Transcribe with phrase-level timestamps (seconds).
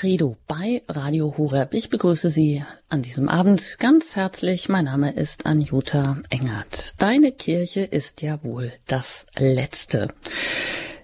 [0.00, 1.74] Credo bei Radio Horeb.
[1.74, 4.68] Ich begrüße Sie an diesem Abend ganz herzlich.
[4.68, 6.94] Mein Name ist Anjuta Engert.
[6.98, 10.06] Deine Kirche ist ja wohl das Letzte.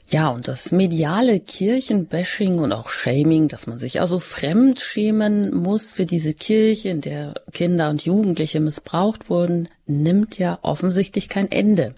[0.06, 5.90] Ja, und das mediale Kirchenbashing und auch Shaming, dass man sich also fremd schämen muss
[5.90, 11.96] für diese Kirche, in der Kinder und Jugendliche missbraucht wurden, nimmt ja offensichtlich kein Ende.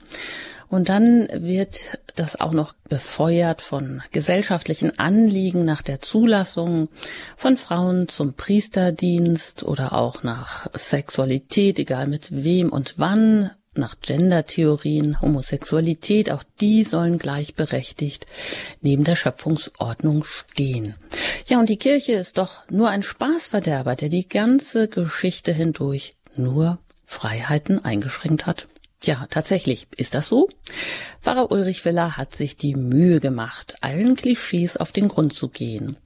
[0.69, 6.89] Und dann wird das auch noch befeuert von gesellschaftlichen Anliegen nach der Zulassung
[7.37, 15.21] von Frauen zum Priesterdienst oder auch nach Sexualität, egal mit wem und wann, nach Gendertheorien,
[15.21, 18.27] Homosexualität, auch die sollen gleichberechtigt
[18.81, 20.95] neben der Schöpfungsordnung stehen.
[21.47, 26.79] Ja, und die Kirche ist doch nur ein Spaßverderber, der die ganze Geschichte hindurch nur
[27.07, 28.67] Freiheiten eingeschränkt hat.
[29.03, 29.87] Ja, tatsächlich.
[29.97, 30.49] Ist das so?
[31.21, 35.99] Pfarrer Ulrich Willer hat sich die Mühe gemacht, allen Klischees auf den Grund zu gehen.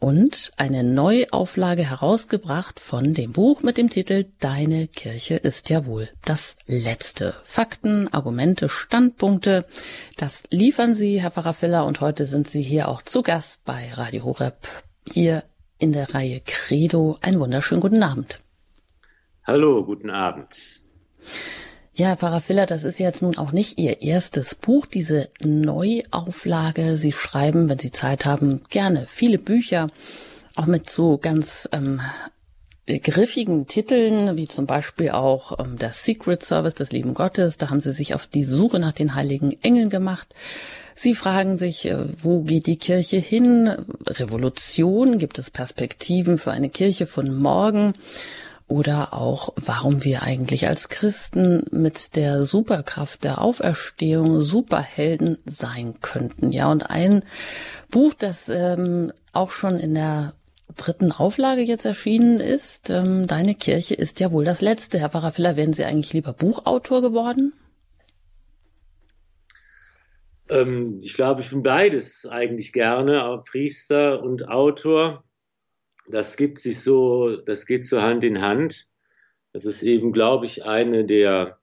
[0.00, 6.08] Und eine Neuauflage herausgebracht von dem Buch mit dem Titel Deine Kirche ist ja wohl
[6.24, 7.34] das Letzte.
[7.44, 9.66] Fakten, Argumente, Standpunkte,
[10.16, 13.92] das liefern Sie, Herr Pfarrer Filler, und heute sind Sie hier auch zu Gast bei
[13.92, 14.56] Radio Horeb,
[15.06, 15.44] hier
[15.78, 17.18] in der Reihe Credo.
[17.20, 18.40] Einen wunderschönen guten Abend.
[19.44, 20.80] Hallo, guten Abend.
[21.92, 26.96] Ja, Pfarrer Filler, das ist jetzt nun auch nicht Ihr erstes Buch, diese Neuauflage.
[26.96, 29.88] Sie schreiben, wenn Sie Zeit haben, gerne viele Bücher,
[30.54, 32.00] auch mit so ganz ähm,
[32.86, 37.56] griffigen Titeln, wie zum Beispiel auch ähm, der Secret Service des lieben Gottes.
[37.56, 40.34] Da haben Sie sich auf die Suche nach den heiligen Engeln gemacht.
[40.94, 43.68] Sie fragen sich, äh, wo geht die Kirche hin?
[44.06, 45.18] Revolution?
[45.18, 47.94] Gibt es Perspektiven für eine Kirche von morgen?
[48.70, 56.52] Oder auch, warum wir eigentlich als Christen mit der Superkraft der Auferstehung Superhelden sein könnten.
[56.52, 57.24] Ja, und ein
[57.90, 60.34] Buch, das ähm, auch schon in der
[60.76, 65.00] dritten Auflage jetzt erschienen ist, ähm, Deine Kirche ist ja wohl das letzte.
[65.00, 67.52] Herr Pfarrer wären Sie eigentlich lieber Buchautor geworden?
[70.48, 75.24] Ähm, ich glaube, ich bin beides eigentlich gerne, Priester und Autor
[76.10, 78.88] das gibt sich so, das geht so Hand in Hand.
[79.52, 81.58] Das ist eben, glaube ich, eine der,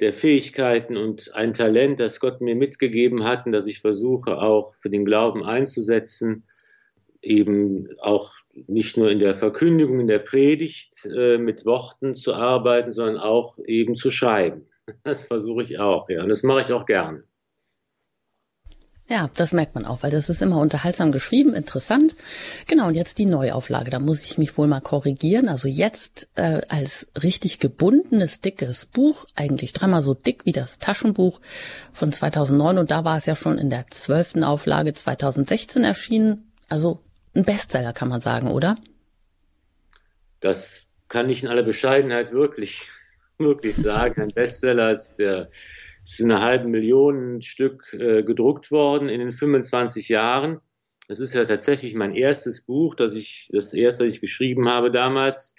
[0.00, 4.74] der Fähigkeiten und ein Talent, das Gott mir mitgegeben hat und das ich versuche auch
[4.74, 6.44] für den Glauben einzusetzen,
[7.22, 8.32] eben auch
[8.66, 13.58] nicht nur in der Verkündigung, in der Predigt äh, mit Worten zu arbeiten, sondern auch
[13.66, 14.66] eben zu schreiben.
[15.04, 17.22] Das versuche ich auch, ja, und das mache ich auch gerne.
[19.10, 22.14] Ja, das merkt man auch, weil das ist immer unterhaltsam geschrieben, interessant.
[22.68, 25.48] Genau, und jetzt die Neuauflage, da muss ich mich wohl mal korrigieren.
[25.48, 31.40] Also jetzt äh, als richtig gebundenes, dickes Buch, eigentlich dreimal so dick wie das Taschenbuch
[31.92, 36.52] von 2009 und da war es ja schon in der zwölften Auflage 2016 erschienen.
[36.68, 37.02] Also
[37.34, 38.76] ein Bestseller kann man sagen, oder?
[40.38, 42.88] Das kann ich in aller Bescheidenheit wirklich,
[43.38, 44.22] wirklich sagen.
[44.22, 45.48] Ein Bestseller ist der
[46.02, 50.60] es sind eine halbe Million Stück äh, gedruckt worden in den 25 Jahren.
[51.08, 54.90] Das ist ja tatsächlich mein erstes Buch, das ich, das erste, das ich geschrieben habe
[54.90, 55.56] damals.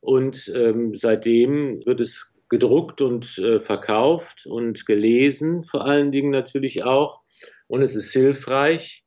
[0.00, 6.84] Und ähm, seitdem wird es gedruckt und äh, verkauft und gelesen, vor allen Dingen natürlich
[6.84, 7.22] auch.
[7.66, 9.04] Und es ist hilfreich.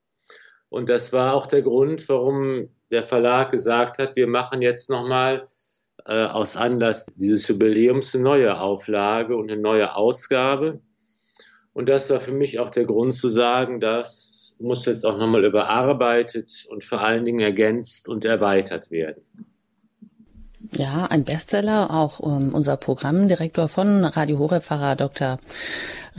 [0.69, 5.45] Und das war auch der Grund, warum der Verlag gesagt hat, wir machen jetzt nochmal
[6.05, 10.81] äh, aus Anlass dieses Jubiläums eine neue Auflage und eine neue Ausgabe.
[11.73, 15.45] Und das war für mich auch der Grund zu sagen, das muss jetzt auch nochmal
[15.45, 19.23] überarbeitet und vor allen Dingen ergänzt und erweitert werden.
[20.73, 21.91] Ja, ein Bestseller.
[21.91, 24.63] Auch um, unser Programmdirektor von Radio Horeb,
[24.97, 25.39] Dr.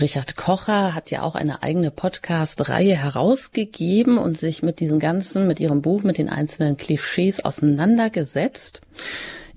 [0.00, 5.60] Richard Kocher, hat ja auch eine eigene Podcast-Reihe herausgegeben und sich mit diesen ganzen, mit
[5.60, 8.80] ihrem Buch, mit den einzelnen Klischees auseinandergesetzt.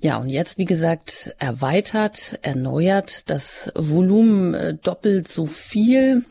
[0.02, 6.24] Ja, und jetzt, wie gesagt, erweitert, erneuert, das Volumen äh, doppelt so viel.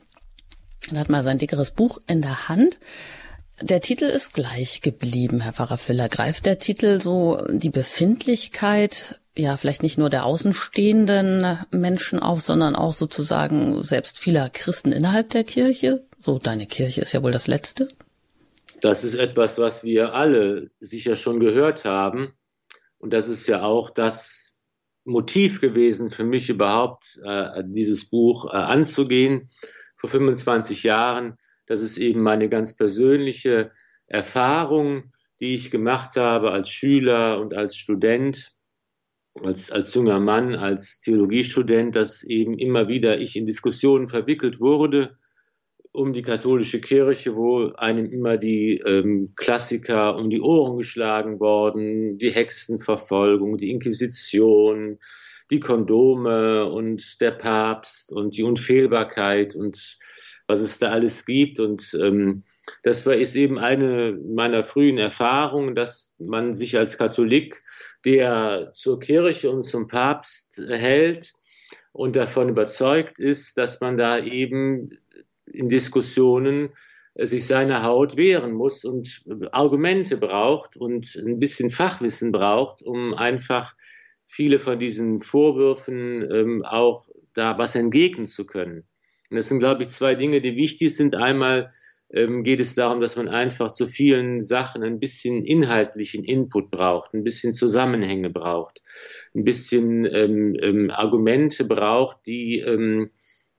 [0.92, 2.80] Er hat mal sein dickeres Buch in der Hand.
[3.62, 6.10] Der Titel ist gleich geblieben, Herr Pfarrer Füller.
[6.10, 12.76] Greift der Titel so die Befindlichkeit, ja, vielleicht nicht nur der außenstehenden Menschen auf, sondern
[12.76, 16.06] auch sozusagen selbst vieler Christen innerhalb der Kirche?
[16.20, 17.88] So, deine Kirche ist ja wohl das Letzte.
[18.82, 22.34] Das ist etwas, was wir alle sicher schon gehört haben.
[23.00, 24.60] Und das ist ja auch das
[25.06, 29.50] Motiv gewesen für mich überhaupt, äh, dieses Buch äh, anzugehen
[29.96, 31.38] vor 25 Jahren.
[31.66, 33.66] Das ist eben meine ganz persönliche
[34.08, 38.54] Erfahrung, die ich gemacht habe als Schüler und als Student,
[39.44, 45.18] als, als junger Mann, als Theologiestudent, dass eben immer wieder ich in Diskussionen verwickelt wurde
[45.92, 52.18] um die katholische Kirche, wo einem immer die ähm, Klassiker um die Ohren geschlagen worden,
[52.18, 55.00] die Hexenverfolgung, die Inquisition,
[55.50, 59.98] die Kondome und der Papst und die Unfehlbarkeit und
[60.48, 61.60] was es da alles gibt.
[61.60, 62.44] Und ähm,
[62.84, 67.64] das war ist eben eine meiner frühen Erfahrungen, dass man sich als Katholik,
[68.06, 71.34] der zur Kirche und zum Papst hält
[71.92, 74.88] und davon überzeugt ist, dass man da eben
[75.52, 76.70] in Diskussionen
[77.16, 83.14] äh, sich seiner Haut wehren muss und Argumente braucht und ein bisschen Fachwissen braucht, um
[83.14, 83.76] einfach
[84.26, 88.84] viele von diesen Vorwürfen ähm, auch da was entgegnen zu können.
[89.30, 91.16] Und das sind, glaube ich, zwei Dinge, die wichtig sind.
[91.16, 91.70] Einmal
[92.12, 97.14] ähm, geht es darum, dass man einfach zu vielen Sachen ein bisschen inhaltlichen Input braucht,
[97.14, 98.82] ein bisschen Zusammenhänge braucht,
[99.36, 103.12] ein bisschen ähm, ähm, Argumente braucht, die ähm,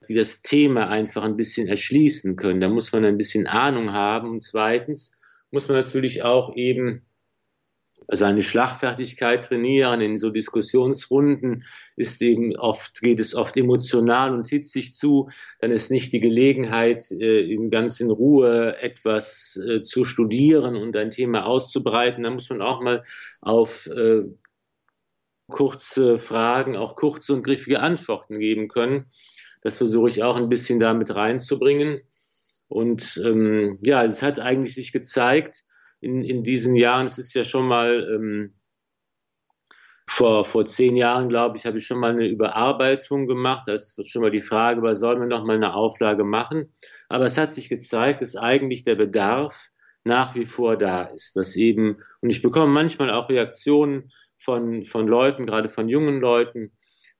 [0.08, 2.60] die das Thema einfach ein bisschen erschließen können.
[2.60, 4.30] Da muss man ein bisschen Ahnung haben.
[4.30, 5.12] Und zweitens
[5.50, 7.02] muss man natürlich auch eben
[8.12, 10.00] seine Schlagfertigkeit trainieren.
[10.00, 11.64] In so Diskussionsrunden
[11.96, 15.28] ist eben oft, geht es oft emotional und hitzig zu.
[15.60, 20.96] Dann ist nicht die Gelegenheit, äh, in ganz in Ruhe etwas äh, zu studieren und
[20.96, 22.24] ein Thema auszubreiten.
[22.24, 23.02] Da muss man auch mal
[23.40, 24.22] auf äh,
[25.48, 29.10] kurze Fragen, auch kurze und griffige Antworten geben können.
[29.62, 32.00] Das versuche ich auch ein bisschen damit reinzubringen.
[32.68, 35.64] Und ähm, ja, es hat eigentlich sich gezeigt
[36.00, 38.54] in, in diesen Jahren, es ist ja schon mal ähm,
[40.06, 43.68] vor, vor zehn Jahren, glaube ich, habe ich schon mal eine Überarbeitung gemacht.
[43.68, 46.72] Das wird schon mal die Frage war, sollen wir noch mal eine Auflage machen?
[47.08, 49.70] Aber es hat sich gezeigt, dass eigentlich der Bedarf
[50.02, 51.36] nach wie vor da ist.
[51.36, 56.72] Dass eben, und ich bekomme manchmal auch Reaktionen von, von Leuten, gerade von jungen Leuten,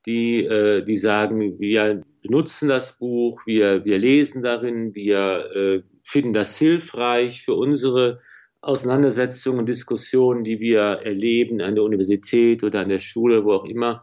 [0.07, 6.33] die, äh, die sagen, wir benutzen das Buch, wir, wir lesen darin, wir äh, finden
[6.33, 8.21] das hilfreich für unsere
[8.61, 13.65] Auseinandersetzungen und Diskussionen, die wir erleben an der Universität oder an der Schule, wo auch
[13.65, 14.03] immer.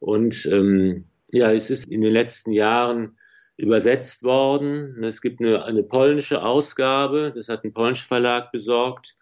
[0.00, 3.16] Und ähm, ja, es ist in den letzten Jahren
[3.56, 5.02] übersetzt worden.
[5.04, 9.14] Es gibt eine, eine polnische Ausgabe, das hat ein polnischer Verlag besorgt.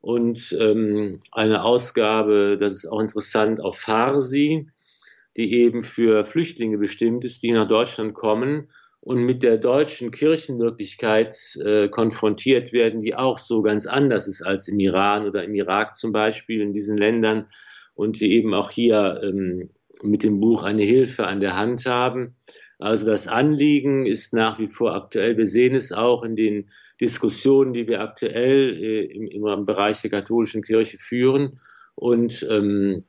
[0.00, 4.70] Und ähm, eine Ausgabe, das ist auch interessant, auf Farsi
[5.38, 8.70] die eben für Flüchtlinge bestimmt ist, die nach Deutschland kommen
[9.00, 14.66] und mit der deutschen Kirchenwirklichkeit äh, konfrontiert werden, die auch so ganz anders ist als
[14.66, 17.46] im Iran oder im Irak zum Beispiel, in diesen Ländern
[17.94, 19.70] und die eben auch hier ähm,
[20.02, 22.36] mit dem Buch eine Hilfe an der Hand haben.
[22.80, 25.36] Also das Anliegen ist nach wie vor aktuell.
[25.36, 26.70] Wir sehen es auch in den
[27.00, 31.60] Diskussionen, die wir aktuell äh, im, im Bereich der katholischen Kirche führen.
[31.94, 33.04] Und ähm,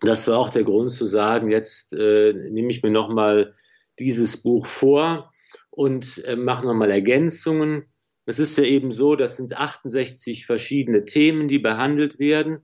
[0.00, 3.54] das war auch der Grund zu sagen, jetzt äh, nehme ich mir nochmal
[3.98, 5.32] dieses Buch vor
[5.70, 7.84] und äh, mache nochmal Ergänzungen.
[8.26, 12.60] Es ist ja eben so, das sind 68 verschiedene Themen, die behandelt werden.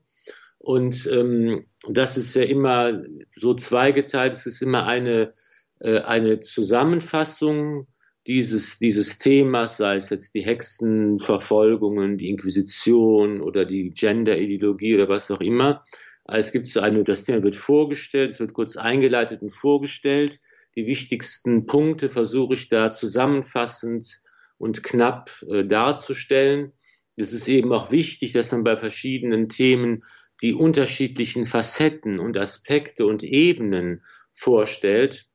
[0.58, 3.02] Und ähm, das ist ja immer
[3.36, 4.32] so zweigeteilt.
[4.32, 5.32] Es ist immer eine,
[5.80, 7.86] äh, eine Zusammenfassung
[8.26, 15.30] dieses, dieses Themas, sei es jetzt die Hexenverfolgungen, die Inquisition oder die Gender-Ideologie oder was
[15.30, 15.84] auch immer.
[16.26, 20.40] Es gibt so eine, das Thema wird vorgestellt, es wird kurz eingeleitet und vorgestellt.
[20.74, 24.20] Die wichtigsten Punkte versuche ich da zusammenfassend
[24.56, 26.72] und knapp äh, darzustellen.
[27.16, 30.02] Es ist eben auch wichtig, dass man bei verschiedenen Themen
[30.40, 35.26] die unterschiedlichen Facetten und Aspekte und Ebenen vorstellt,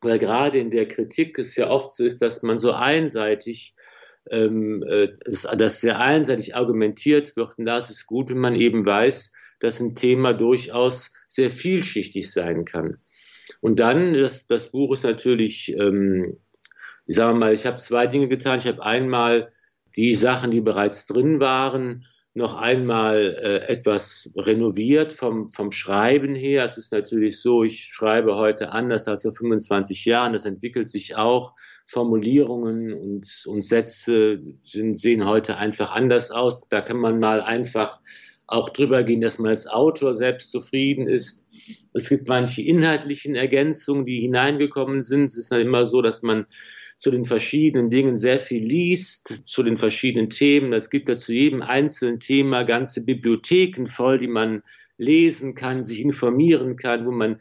[0.00, 3.74] weil gerade in der Kritik es ja oft so ist, dass man so einseitig,
[4.30, 7.56] ähm, äh, dass sehr einseitig argumentiert wird.
[7.58, 12.30] Und da ist es gut, wenn man eben weiß, dass ein Thema durchaus sehr vielschichtig
[12.30, 12.98] sein kann.
[13.60, 16.38] Und dann, das, das Buch ist natürlich, ähm,
[17.06, 18.58] ich sage mal, ich habe zwei Dinge getan.
[18.58, 19.50] Ich habe einmal
[19.96, 26.64] die Sachen, die bereits drin waren, noch einmal äh, etwas renoviert vom, vom Schreiben her.
[26.64, 30.34] Es ist natürlich so, ich schreibe heute anders als vor 25 Jahren.
[30.34, 31.54] Das entwickelt sich auch.
[31.84, 36.68] Formulierungen und, und Sätze sind, sehen heute einfach anders aus.
[36.68, 38.00] Da kann man mal einfach
[38.48, 41.46] auch drüber gehen, dass man als Autor selbst zufrieden ist.
[41.92, 45.26] Es gibt manche inhaltlichen Ergänzungen, die hineingekommen sind.
[45.26, 46.46] Es ist dann immer so, dass man
[46.96, 50.72] zu den verschiedenen Dingen sehr viel liest, zu den verschiedenen Themen.
[50.72, 54.62] Es gibt ja zu jedem einzelnen Thema ganze Bibliotheken voll, die man
[54.96, 57.36] lesen kann, sich informieren kann, wo man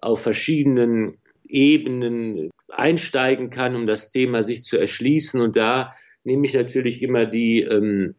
[0.00, 1.16] auf verschiedenen
[1.48, 5.40] Ebenen einsteigen kann, um das Thema sich zu erschließen.
[5.40, 5.92] Und da
[6.24, 8.14] nehme ich natürlich immer die ähm,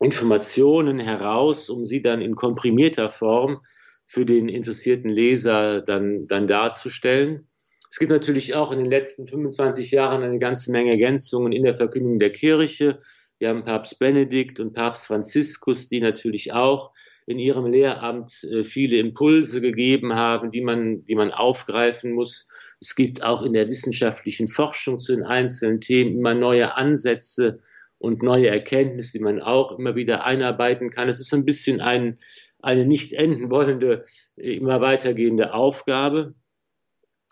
[0.00, 3.60] Informationen heraus, um sie dann in komprimierter Form
[4.04, 7.48] für den interessierten Leser dann, dann darzustellen.
[7.90, 11.74] Es gibt natürlich auch in den letzten 25 Jahren eine ganze Menge Ergänzungen in der
[11.74, 13.00] Verkündigung der Kirche.
[13.38, 16.92] Wir haben Papst Benedikt und Papst Franziskus, die natürlich auch
[17.26, 22.48] in ihrem Lehramt äh, viele Impulse gegeben haben, die man, die man aufgreifen muss.
[22.80, 27.60] Es gibt auch in der wissenschaftlichen Forschung zu den einzelnen Themen immer neue Ansätze
[27.98, 31.08] und neue Erkenntnisse, die man auch immer wieder einarbeiten kann.
[31.08, 32.18] Es ist ein bisschen ein,
[32.60, 34.02] eine nicht enden wollende,
[34.36, 36.34] immer weitergehende Aufgabe.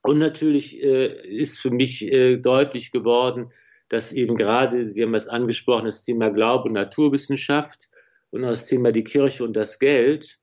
[0.02, 3.50] Und natürlich äh, ist für mich äh, deutlich geworden,
[3.88, 7.88] dass eben gerade, Sie haben es angesprochen, das Thema Glaube und Naturwissenschaft
[8.30, 10.38] und das Thema die Kirche und das Geld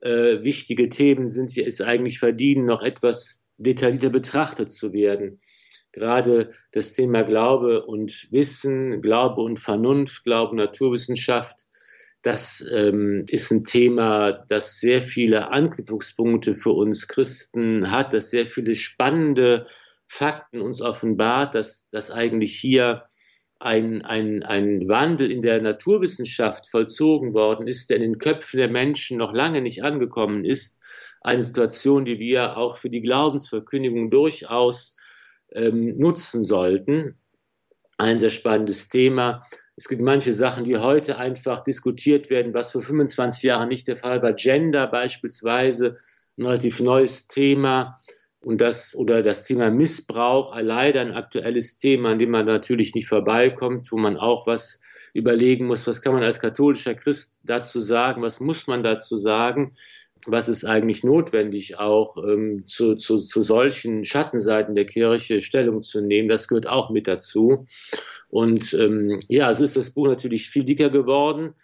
[0.00, 5.40] äh, wichtige Themen sind, die es eigentlich verdienen, noch etwas detaillierter betrachtet zu werden.
[5.92, 11.66] Gerade das Thema Glaube und Wissen, Glaube und Vernunft, Glaube und Naturwissenschaft,
[12.22, 18.44] das ähm, ist ein Thema, das sehr viele Anknüpfungspunkte für uns Christen hat, das sehr
[18.44, 19.66] viele spannende
[20.06, 23.04] Fakten uns offenbart, dass, dass eigentlich hier
[23.58, 28.70] ein, ein, ein Wandel in der Naturwissenschaft vollzogen worden ist, der in den Köpfen der
[28.70, 30.78] Menschen noch lange nicht angekommen ist.
[31.20, 34.96] Eine Situation, die wir auch für die Glaubensverkündigung durchaus
[35.52, 37.16] ähm, nutzen sollten.
[37.98, 39.44] Ein sehr spannendes Thema.
[39.76, 43.96] Es gibt manche Sachen, die heute einfach diskutiert werden, was vor 25 Jahren nicht der
[43.96, 44.34] Fall war.
[44.34, 45.96] Gender beispielsweise,
[46.36, 47.98] ein relativ neues Thema
[48.40, 53.08] und das oder das Thema Missbrauch, leider ein aktuelles Thema, an dem man natürlich nicht
[53.08, 54.80] vorbeikommt, wo man auch was
[55.12, 59.76] überlegen muss, was kann man als katholischer Christ dazu sagen, was muss man dazu sagen,
[60.26, 66.00] was ist eigentlich notwendig, auch ähm, zu, zu, zu solchen Schattenseiten der Kirche Stellung zu
[66.00, 66.28] nehmen.
[66.28, 67.66] Das gehört auch mit dazu.
[68.28, 71.54] Und ähm, ja, so ist das Buch natürlich viel dicker geworden.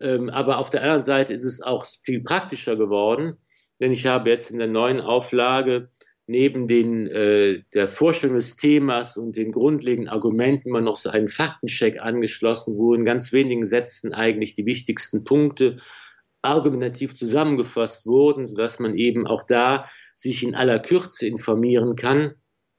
[0.00, 3.36] Ähm, aber auf der anderen Seite ist es auch viel praktischer geworden,
[3.80, 5.88] denn ich habe jetzt in der neuen Auflage
[6.26, 11.28] neben den, äh, der Vorstellung des Themas und den grundlegenden Argumenten immer noch so einen
[11.28, 15.76] Faktencheck angeschlossen, wo in ganz wenigen Sätzen eigentlich die wichtigsten Punkte
[16.44, 22.34] argumentativ zusammengefasst wurden, sodass man eben auch da sich in aller Kürze informieren kann.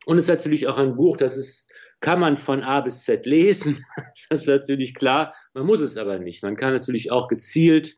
[0.05, 1.69] Und es ist natürlich auch ein Buch, das ist,
[1.99, 3.83] kann man von A bis Z lesen.
[4.29, 5.33] Das ist natürlich klar.
[5.53, 6.43] Man muss es aber nicht.
[6.43, 7.95] Man kann natürlich auch gezielt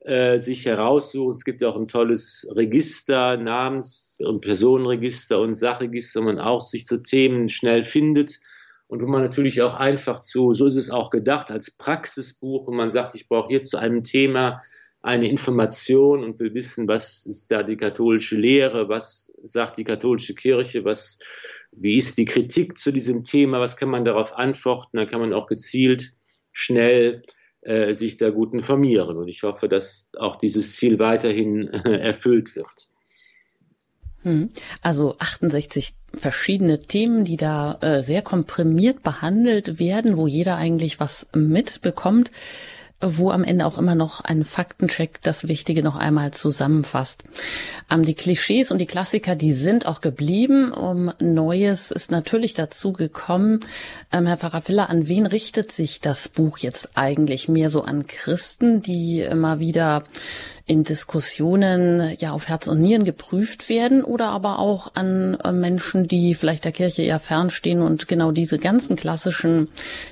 [0.00, 1.34] äh, sich heraussuchen.
[1.34, 6.60] Es gibt ja auch ein tolles Register, Namens- und Personenregister und Sachregister, wo man auch
[6.60, 8.38] sich zu Themen schnell findet
[8.90, 12.72] und wo man natürlich auch einfach zu, so ist es auch gedacht, als Praxisbuch, wo
[12.72, 14.60] man sagt, ich brauche hier zu einem Thema
[15.02, 20.34] eine Information und will wissen, was ist da die katholische Lehre, was sagt die katholische
[20.34, 21.18] Kirche, was,
[21.72, 25.32] wie ist die Kritik zu diesem Thema, was kann man darauf antworten, dann kann man
[25.32, 26.12] auch gezielt,
[26.52, 27.22] schnell
[27.62, 29.16] äh, sich da gut informieren.
[29.16, 32.88] Und ich hoffe, dass auch dieses Ziel weiterhin äh, erfüllt wird.
[34.22, 34.50] Hm.
[34.82, 41.26] Also 68 verschiedene Themen, die da äh, sehr komprimiert behandelt werden, wo jeder eigentlich was
[41.34, 42.30] mitbekommt
[43.00, 47.24] wo am Ende auch immer noch ein Faktencheck das Wichtige noch einmal zusammenfasst.
[47.90, 50.72] Ähm, die Klischees und die Klassiker, die sind auch geblieben.
[50.72, 53.60] Um Neues ist natürlich dazu gekommen.
[54.12, 57.48] Ähm, Herr Pfarrer Filler, an wen richtet sich das Buch jetzt eigentlich?
[57.48, 60.04] Mehr so an Christen, die immer wieder
[60.70, 66.06] in Diskussionen ja auf Herz und Nieren geprüft werden oder aber auch an äh, Menschen,
[66.06, 69.68] die vielleicht der Kirche eher fernstehen und genau diese ganzen klassischen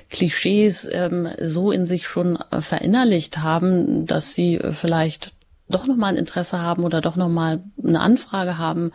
[0.09, 5.31] Klischees ähm, so in sich schon äh, verinnerlicht haben, dass sie äh, vielleicht
[5.69, 8.91] doch noch mal ein Interesse haben oder doch noch mal eine Anfrage haben.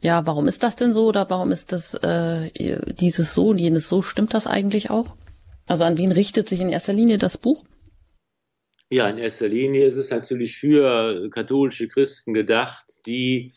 [0.00, 2.50] Ja, warum ist das denn so oder warum ist das äh,
[2.98, 4.02] dieses so und jenes so?
[4.02, 5.14] Stimmt das eigentlich auch?
[5.68, 7.62] Also an wen richtet sich in erster Linie das Buch?
[8.88, 13.52] Ja, in erster Linie ist es natürlich für katholische Christen gedacht, die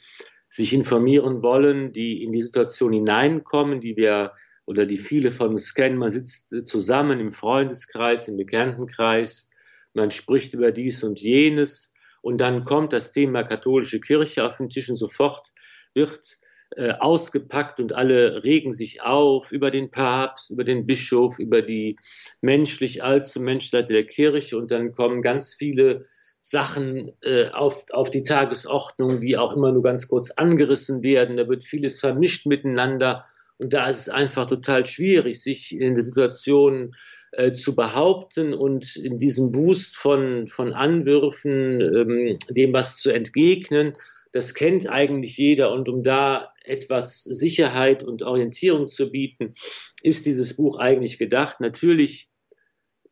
[0.50, 4.34] sich informieren wollen, die in die Situation hineinkommen, die wir
[4.66, 5.98] oder die viele von uns kennen.
[6.00, 9.52] Man sitzt zusammen im Freundeskreis, im Bekanntenkreis,
[9.94, 11.94] man spricht über dies und jenes
[12.24, 15.50] und dann kommt das Thema katholische Kirche auf den Tisch und sofort
[15.94, 16.40] wird
[16.76, 21.96] äh, ausgepackt und alle regen sich auf über den Papst, über den Bischof, über die
[22.42, 26.06] menschlich allzu Menschseite der Kirche und dann kommen ganz viele
[26.40, 31.38] Sachen äh, auf, auf die Tagesordnung, die auch immer nur ganz kurz angerissen werden.
[31.38, 33.26] Da wird vieles vermischt miteinander
[33.58, 36.92] und da ist es einfach total schwierig, sich in der Situation
[37.32, 43.94] äh, zu behaupten und in diesem Boost von, von Anwürfen ähm, dem was zu entgegnen
[44.32, 45.72] das kennt eigentlich jeder.
[45.72, 49.56] Und um da etwas Sicherheit und Orientierung zu bieten,
[50.02, 51.60] ist dieses Buch eigentlich gedacht.
[51.60, 52.30] Natürlich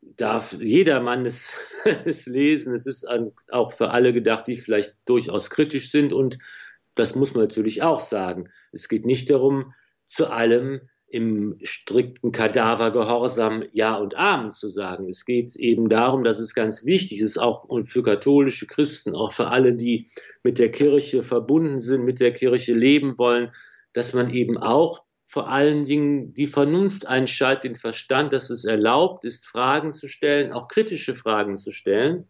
[0.01, 1.55] darf jedermann es,
[2.05, 2.73] es lesen.
[2.73, 3.07] Es ist
[3.51, 6.37] auch für alle gedacht, die vielleicht durchaus kritisch sind und
[6.95, 8.49] das muss man natürlich auch sagen.
[8.71, 9.73] Es geht nicht darum,
[10.05, 15.07] zu allem im strikten Kadavergehorsam Ja und Amen zu sagen.
[15.07, 19.47] Es geht eben darum, dass es ganz wichtig ist, auch für katholische Christen, auch für
[19.47, 20.09] alle, die
[20.43, 23.51] mit der Kirche verbunden sind, mit der Kirche leben wollen,
[23.93, 29.23] dass man eben auch vor allen Dingen die Vernunft einschaltet, den Verstand, dass es erlaubt
[29.23, 32.27] ist, Fragen zu stellen, auch kritische Fragen zu stellen,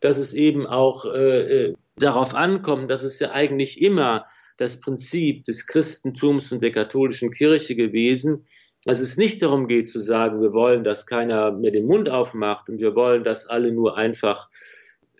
[0.00, 4.24] dass es eben auch äh, äh darauf ankommt, dass es ja eigentlich immer
[4.62, 8.46] das Prinzip des Christentums und der katholischen Kirche gewesen,
[8.84, 12.68] dass es nicht darum geht zu sagen, wir wollen, dass keiner mehr den Mund aufmacht
[12.68, 14.48] und wir wollen, dass alle nur einfach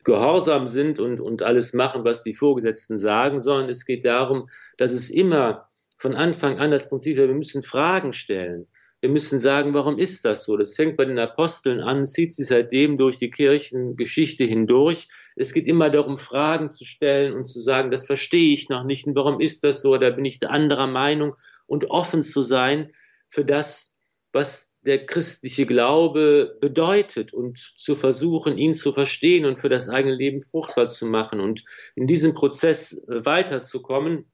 [0.05, 4.93] gehorsam sind und, und alles machen, was die Vorgesetzten sagen, sondern es geht darum, dass
[4.93, 8.67] es immer von Anfang an das Prinzip, wir müssen Fragen stellen.
[9.01, 10.57] Wir müssen sagen, warum ist das so?
[10.57, 15.09] Das fängt bei den Aposteln an, zieht sich seitdem durch die Kirchengeschichte hindurch.
[15.37, 19.07] Es geht immer darum, Fragen zu stellen und zu sagen, das verstehe ich noch nicht
[19.07, 19.97] und warum ist das so?
[19.97, 21.35] Da bin ich der anderer Meinung
[21.67, 22.93] und offen zu sein
[23.29, 23.97] für das,
[24.33, 30.15] was der christliche Glaube bedeutet und zu versuchen, ihn zu verstehen und für das eigene
[30.15, 34.31] Leben fruchtbar zu machen und in diesem Prozess weiterzukommen.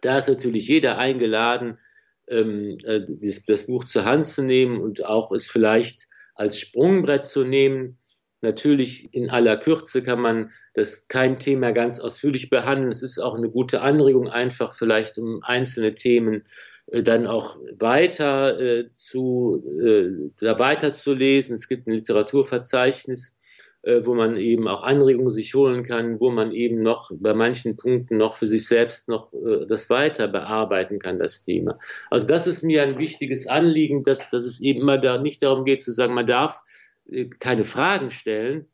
[0.00, 1.78] Da ist natürlich jeder eingeladen,
[2.28, 7.44] ähm, äh, das Buch zur Hand zu nehmen und auch es vielleicht als Sprungbrett zu
[7.44, 7.98] nehmen.
[8.42, 12.90] Natürlich in aller Kürze kann man das kein Thema ganz ausführlich behandeln.
[12.90, 16.42] Es ist auch eine gute Anregung, einfach vielleicht um einzelne Themen
[16.86, 21.54] äh, dann auch weiter äh, zu äh, da weiter zu lesen.
[21.54, 23.36] Es gibt ein Literaturverzeichnis
[23.86, 27.76] äh, wo man eben auch Anregungen sich holen kann, wo man eben noch bei manchen
[27.76, 31.78] Punkten noch für sich selbst noch äh, das weiter bearbeiten kann, das Thema.
[32.10, 35.64] Also das ist mir ein wichtiges Anliegen, dass, dass es eben immer da nicht darum
[35.64, 36.64] geht zu sagen, man darf
[37.38, 38.66] keine Fragen stellen,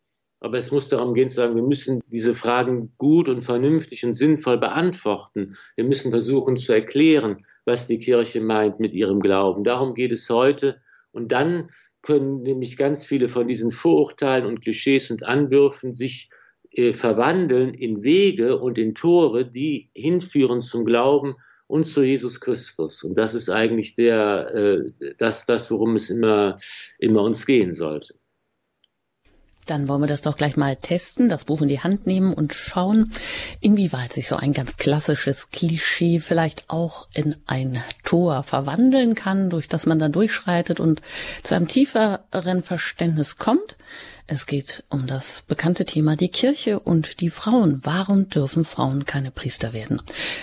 [0.42, 4.12] aber es muss darum gehen zu sagen, wir müssen diese Fragen gut und vernünftig und
[4.12, 5.56] sinnvoll beantworten.
[5.76, 9.62] Wir müssen versuchen zu erklären, was die Kirche meint mit ihrem Glauben.
[9.62, 10.80] Darum geht es heute.
[11.12, 11.68] Und dann
[12.02, 16.28] können nämlich ganz viele von diesen Vorurteilen und Klischees und Anwürfen sich
[16.72, 21.36] äh, verwandeln in Wege und in Tore, die hinführen zum Glauben
[21.68, 23.04] und zu Jesus Christus.
[23.04, 26.56] Und das ist eigentlich der, äh, das, das, worum es immer,
[26.98, 28.14] immer uns gehen sollte.
[29.66, 32.52] Dann wollen wir das doch gleich mal testen, das Buch in die Hand nehmen und
[32.52, 33.12] schauen,
[33.60, 39.68] inwieweit sich so ein ganz klassisches Klischee vielleicht auch in ein Tor verwandeln kann, durch
[39.68, 41.00] das man dann durchschreitet und
[41.44, 43.76] zu einem tieferen Verständnis kommt.
[44.26, 47.80] Es geht um das bekannte Thema die Kirche und die Frauen.
[47.82, 50.00] Warum dürfen Frauen keine Priester werden?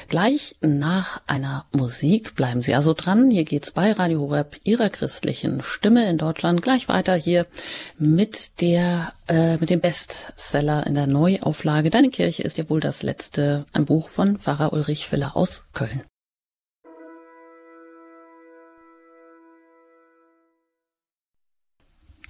[0.07, 3.31] Gleich nach einer Musik bleiben Sie also dran.
[3.31, 7.47] Hier geht's bei Radio Horeb Ihrer christlichen Stimme in Deutschland gleich weiter hier
[7.97, 11.89] mit der äh, mit dem Bestseller in der Neuauflage.
[11.89, 16.03] Deine Kirche ist ja wohl das letzte, ein Buch von Pfarrer Ulrich Filler aus Köln.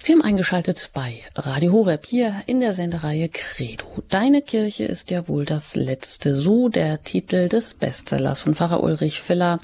[0.02, 3.86] Sie haben eingeschaltet bei Radio Horeb hier in der Sendereihe Credo.
[4.08, 9.22] Deine Kirche ist ja wohl das letzte, so der Titel des Bestsellers von Pfarrer Ulrich
[9.22, 9.60] Filler.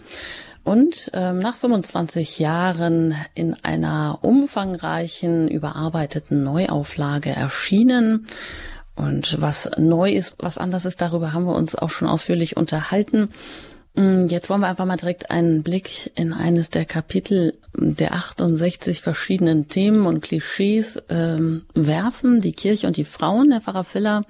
[0.65, 8.27] Und ähm, nach 25 Jahren in einer umfangreichen, überarbeiteten Neuauflage erschienen.
[8.95, 13.29] Und was neu ist, was anders ist, darüber haben wir uns auch schon ausführlich unterhalten.
[13.95, 19.01] Mm, jetzt wollen wir einfach mal direkt einen Blick in eines der Kapitel der 68
[19.01, 22.41] verschiedenen Themen und Klischees ähm, werfen.
[22.41, 24.21] Die Kirche und die Frauen, der Pfarrer Filler.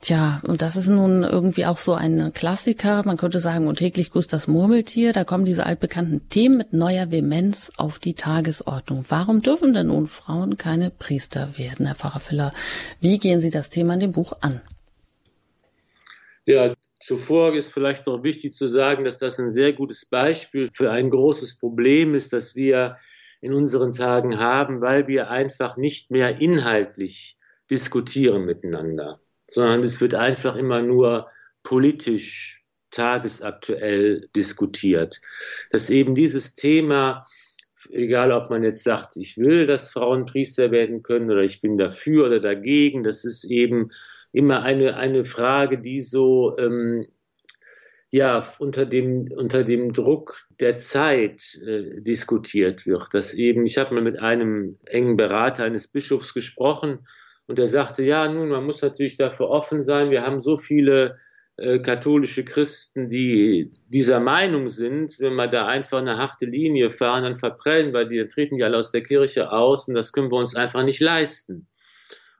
[0.00, 3.04] Tja, und das ist nun irgendwie auch so ein Klassiker.
[3.04, 5.12] Man könnte sagen, und täglich grüßt das Murmeltier.
[5.12, 9.04] Da kommen diese altbekannten Themen mit neuer Vehemenz auf die Tagesordnung.
[9.08, 12.52] Warum dürfen denn nun Frauen keine Priester werden, Herr Pfarrer Filler?
[13.00, 14.60] Wie gehen Sie das Thema in dem Buch an?
[16.46, 20.90] Ja, Zuvor ist vielleicht noch wichtig zu sagen, dass das ein sehr gutes Beispiel für
[20.90, 22.96] ein großes Problem ist, das wir
[23.40, 27.36] in unseren Tagen haben, weil wir einfach nicht mehr inhaltlich
[27.70, 31.28] diskutieren miteinander, sondern es wird einfach immer nur
[31.62, 35.20] politisch, tagesaktuell diskutiert.
[35.70, 37.26] Dass eben dieses Thema,
[37.90, 41.78] egal ob man jetzt sagt, ich will, dass Frauen Priester werden können oder ich bin
[41.78, 43.90] dafür oder dagegen, das ist eben
[44.32, 47.06] immer eine, eine Frage, die so ähm,
[48.10, 53.14] ja unter dem unter dem Druck der Zeit äh, diskutiert wird.
[53.14, 57.06] Dass eben, ich habe mal mit einem engen Berater eines Bischofs gesprochen
[57.46, 60.10] und er sagte, ja, nun, man muss natürlich dafür offen sein.
[60.10, 61.16] Wir haben so viele
[61.56, 67.24] äh, katholische Christen, die dieser Meinung sind, wenn wir da einfach eine harte Linie fahren,
[67.24, 70.38] dann verprellen weil die, treten die alle aus der Kirche aus und das können wir
[70.38, 71.66] uns einfach nicht leisten.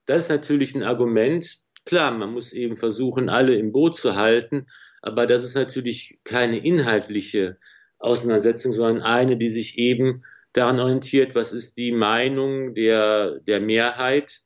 [0.07, 4.67] Das ist natürlich ein Argument, Klar, man muss eben versuchen, alle im Boot zu halten,
[5.03, 7.59] Aber das ist natürlich keine inhaltliche
[7.99, 14.43] Auseinandersetzung, sondern eine, die sich eben daran orientiert, was ist die Meinung der, der Mehrheit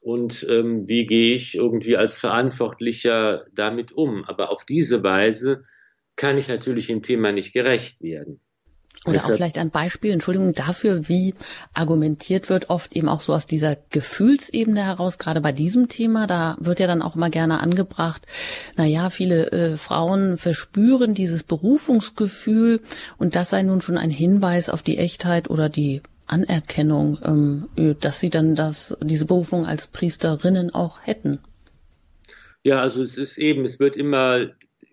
[0.00, 4.24] und ähm, wie gehe ich irgendwie als Verantwortlicher damit um.
[4.24, 5.62] Aber auf diese Weise
[6.16, 8.40] kann ich natürlich dem Thema nicht gerecht werden.
[9.06, 11.34] Oder auch vielleicht ein Beispiel, Entschuldigung, dafür, wie
[11.72, 16.56] argumentiert wird, oft eben auch so aus dieser Gefühlsebene heraus, gerade bei diesem Thema, da
[16.58, 18.26] wird ja dann auch immer gerne angebracht,
[18.76, 22.80] na ja, viele äh, Frauen verspüren dieses Berufungsgefühl
[23.18, 28.20] und das sei nun schon ein Hinweis auf die Echtheit oder die Anerkennung, ähm, dass
[28.20, 31.38] sie dann das, diese Berufung als Priesterinnen auch hätten.
[32.64, 34.46] Ja, also es ist eben, es wird immer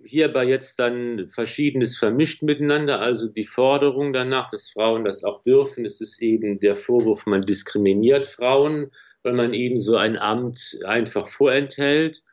[0.05, 5.85] hierbei jetzt dann Verschiedenes vermischt miteinander, also die Forderung danach, dass Frauen das auch dürfen.
[5.85, 8.91] Es ist eben der Vorwurf, man diskriminiert Frauen,
[9.23, 12.23] weil man eben so ein Amt einfach vorenthält.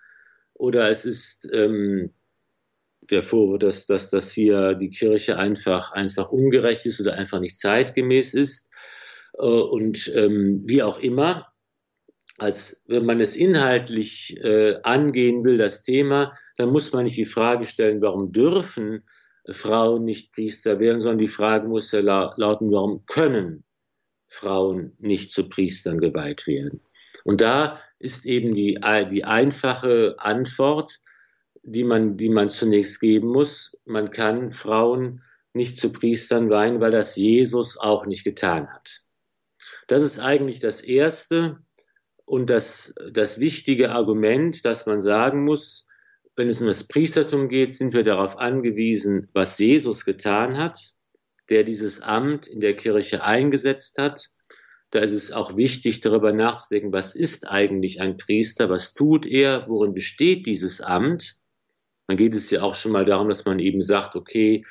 [0.54, 2.12] Oder es ist ähm,
[3.10, 7.58] der Vorwurf, dass, dass, dass hier die Kirche einfach, einfach ungerecht ist oder einfach nicht
[7.58, 8.70] zeitgemäß ist.
[9.34, 11.51] Äh, und ähm, wie auch immer,
[12.42, 17.24] als wenn man es inhaltlich äh, angehen will, das Thema, dann muss man nicht die
[17.24, 19.04] Frage stellen, warum dürfen
[19.48, 23.62] Frauen nicht Priester werden, sondern die Frage muss ja la lauten, warum können
[24.26, 26.80] Frauen nicht zu Priestern geweiht werden?
[27.22, 30.98] Und da ist eben die, die einfache Antwort,
[31.62, 33.78] die man, die man zunächst geben muss.
[33.84, 39.02] Man kann Frauen nicht zu Priestern weihen, weil das Jesus auch nicht getan hat.
[39.86, 41.60] Das ist eigentlich das Erste
[42.32, 45.86] und das, das wichtige Argument, dass man sagen muss,
[46.34, 50.78] wenn es um das Priestertum geht, sind wir darauf angewiesen, was Jesus getan hat,
[51.50, 54.28] der dieses Amt in der Kirche eingesetzt hat.
[54.88, 59.68] Da ist es auch wichtig, darüber nachzudenken, was ist eigentlich ein Priester, was tut er,
[59.68, 61.34] worin besteht dieses Amt.
[62.06, 64.64] Dann geht es ja auch schon mal darum, dass man eben sagt, okay,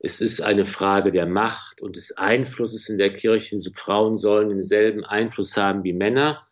[0.00, 3.58] es ist eine Frage der Macht und des Einflusses in der Kirche.
[3.74, 6.46] Frauen sollen denselben Einfluss haben wie Männer.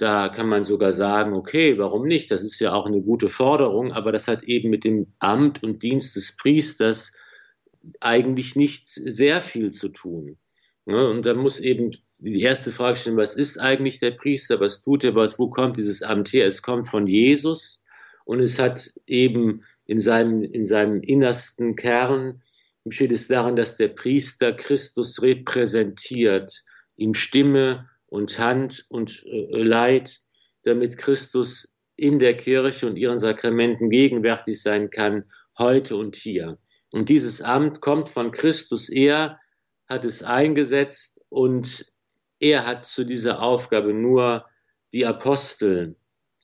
[0.00, 2.30] Da kann man sogar sagen, okay, warum nicht?
[2.30, 5.82] Das ist ja auch eine gute Forderung, aber das hat eben mit dem Amt und
[5.82, 7.12] Dienst des Priesters
[8.00, 10.38] eigentlich nicht sehr viel zu tun.
[10.86, 15.04] Und da muss eben die erste Frage stellen, was ist eigentlich der Priester, was tut
[15.04, 16.46] er, was, wo kommt dieses Amt her?
[16.46, 17.82] Es kommt von Jesus
[18.24, 22.40] und es hat eben in seinem, in seinem innersten Kern
[22.84, 26.64] besteht es darin, dass der Priester Christus repräsentiert,
[26.96, 30.18] ihm Stimme und Hand und äh, Leid,
[30.64, 35.24] damit Christus in der Kirche und ihren Sakramenten gegenwärtig sein kann,
[35.58, 36.58] heute und hier.
[36.90, 38.88] Und dieses Amt kommt von Christus.
[38.88, 39.38] Er
[39.88, 41.86] hat es eingesetzt und
[42.38, 44.46] er hat zu dieser Aufgabe nur
[44.92, 45.96] die Apostel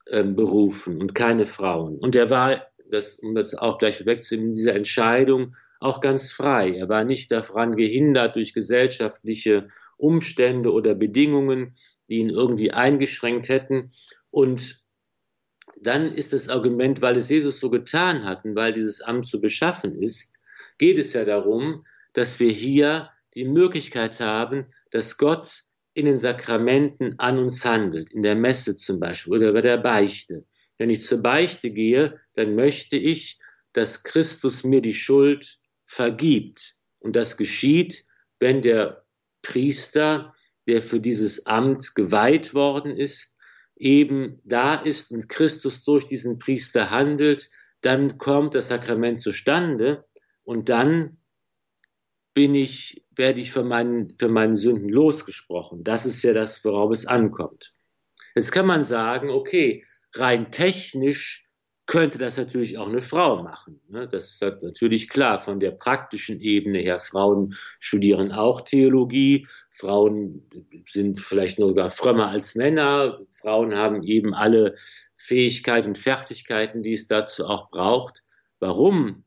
[0.06, 1.98] äh, berufen und keine Frauen.
[1.98, 6.76] Und er war, das, um das auch gleich wegzunehmen, in dieser Entscheidung auch ganz frei.
[6.76, 11.76] Er war nicht daran gehindert durch gesellschaftliche Umstände oder Bedingungen,
[12.08, 13.92] die ihn irgendwie eingeschränkt hätten.
[14.30, 14.84] Und
[15.80, 19.40] dann ist das Argument, weil es Jesus so getan hat und weil dieses Amt so
[19.40, 20.38] beschaffen ist,
[20.78, 27.18] geht es ja darum, dass wir hier die Möglichkeit haben, dass Gott in den Sakramenten
[27.18, 30.44] an uns handelt, in der Messe zum Beispiel oder bei der Beichte.
[30.78, 33.38] Wenn ich zur Beichte gehe, dann möchte ich,
[33.72, 36.74] dass Christus mir die Schuld vergibt.
[36.98, 38.04] Und das geschieht,
[38.38, 39.05] wenn der
[39.46, 40.34] Priester,
[40.66, 43.38] der für dieses Amt geweiht worden ist,
[43.76, 47.48] eben da ist und Christus durch diesen Priester handelt,
[47.80, 50.04] dann kommt das Sakrament zustande
[50.42, 51.18] und dann
[52.34, 55.84] bin ich, werde ich für meinen, für meinen Sünden losgesprochen.
[55.84, 57.74] Das ist ja das, worauf es ankommt.
[58.34, 61.45] Jetzt kann man sagen, okay, rein technisch
[61.86, 63.80] könnte das natürlich auch eine Frau machen.
[63.88, 64.08] Ne?
[64.08, 66.98] Das ist natürlich klar von der praktischen Ebene her.
[66.98, 69.46] Frauen studieren auch Theologie.
[69.70, 70.50] Frauen
[70.88, 73.20] sind vielleicht nur sogar frömmer als Männer.
[73.30, 74.74] Frauen haben eben alle
[75.16, 78.22] Fähigkeiten und Fertigkeiten, die es dazu auch braucht.
[78.58, 79.24] Warum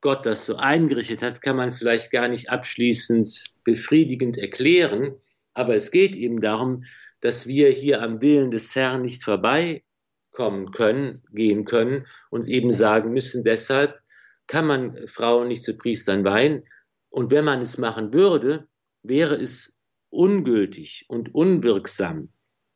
[0.00, 5.14] Gott das so eingerichtet hat, kann man vielleicht gar nicht abschließend befriedigend erklären.
[5.54, 6.82] Aber es geht eben darum,
[7.20, 9.84] dass wir hier am Willen des Herrn nicht vorbei
[10.32, 14.00] kommen können, gehen können und eben sagen müssen, deshalb
[14.46, 16.64] kann man Frauen nicht zu Priestern weihen.
[17.10, 18.66] Und wenn man es machen würde,
[19.02, 19.78] wäre es
[20.10, 22.30] ungültig und unwirksam.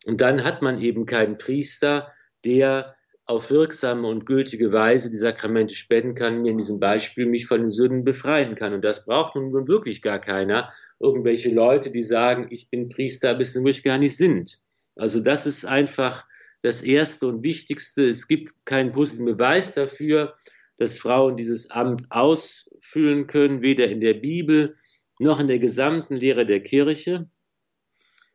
[0.05, 2.13] Und dann hat man eben keinen Priester,
[2.45, 7.47] der auf wirksame und gültige Weise die Sakramente spenden kann, mir in diesem Beispiel mich
[7.47, 8.73] von den Sünden befreien kann.
[8.73, 10.73] Und das braucht nun wirklich gar keiner.
[11.01, 14.59] Irgendwelche Leute, die sagen, ich bin Priester, bis sie wirklich gar nicht sind.
[14.95, 16.25] Also das ist einfach
[16.63, 18.09] das Erste und Wichtigste.
[18.09, 20.37] Es gibt keinen positiven Beweis dafür,
[20.77, 24.77] dass Frauen dieses Amt ausfüllen können, weder in der Bibel
[25.19, 27.29] noch in der gesamten Lehre der Kirche.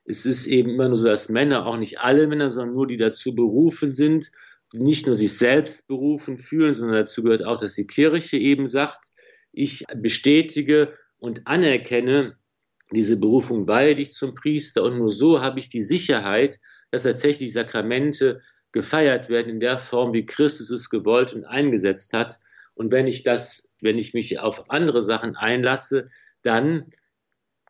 [0.05, 2.97] Es ist eben immer nur so, dass Männer, auch nicht alle Männer, sondern nur die
[2.97, 4.31] dazu berufen sind,
[4.73, 9.11] nicht nur sich selbst berufen fühlen, sondern dazu gehört auch, dass die Kirche eben sagt,
[9.51, 12.37] ich bestätige und anerkenne
[12.91, 16.57] diese Berufung bei dich zum Priester und nur so habe ich die Sicherheit,
[16.91, 22.39] dass tatsächlich Sakramente gefeiert werden in der Form, wie Christus es gewollt und eingesetzt hat.
[22.73, 26.09] Und wenn ich das, wenn ich mich auf andere Sachen einlasse,
[26.41, 26.91] dann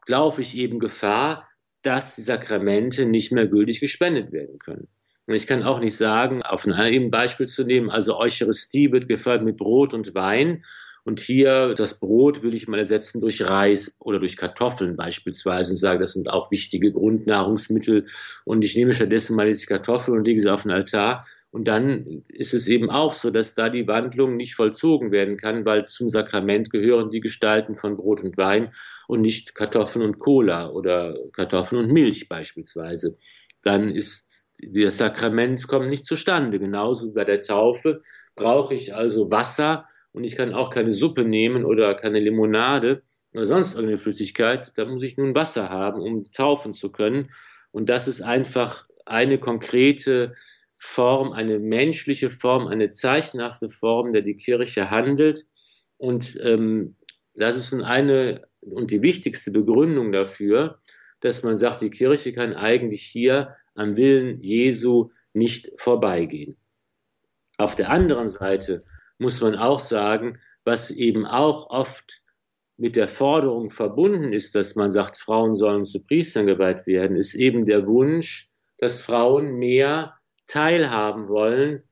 [0.07, 1.47] laufe ich eben Gefahr,
[1.81, 4.87] dass die Sakramente nicht mehr gültig gespendet werden können.
[5.25, 9.43] Und ich kann auch nicht sagen, auf ein Beispiel zu nehmen, also Eucharistie wird gefeiert
[9.43, 10.63] mit Brot und Wein
[11.03, 15.77] und hier das Brot würde ich mal ersetzen durch Reis oder durch Kartoffeln beispielsweise und
[15.77, 18.05] sage, das sind auch wichtige Grundnahrungsmittel.
[18.45, 21.25] Und ich nehme stattdessen mal jetzt Kartoffeln und lege sie auf den Altar.
[21.49, 25.65] Und dann ist es eben auch so, dass da die Wandlung nicht vollzogen werden kann,
[25.65, 28.71] weil zum Sakrament gehören die Gestalten von Brot und Wein
[29.07, 33.17] und nicht Kartoffeln und Cola oder Kartoffeln und Milch beispielsweise.
[33.63, 36.59] Dann ist das Sakrament kommt nicht zustande.
[36.59, 38.01] Genauso wie bei der Taufe
[38.35, 43.47] brauche ich also Wasser und ich kann auch keine Suppe nehmen oder keine Limonade oder
[43.47, 44.77] sonst irgendeine Flüssigkeit.
[44.77, 47.31] Da muss ich nun Wasser haben, um taufen zu können.
[47.71, 50.33] Und das ist einfach eine konkrete
[50.75, 55.45] Form, eine menschliche Form, eine zeichenhafte Form, der die Kirche handelt.
[55.97, 56.95] Und ähm,
[57.33, 60.79] das ist nun eine und die wichtigste Begründung dafür,
[61.21, 66.57] dass man sagt, die Kirche kann eigentlich hier am Willen Jesu nicht vorbeigehen.
[67.57, 68.83] Auf der anderen Seite
[69.21, 72.21] muss man auch sagen, was eben auch oft
[72.75, 77.35] mit der Forderung verbunden ist, dass man sagt, Frauen sollen zu Priestern geweiht werden, ist
[77.35, 80.15] eben der Wunsch, dass Frauen mehr
[80.47, 81.83] teilhaben wollen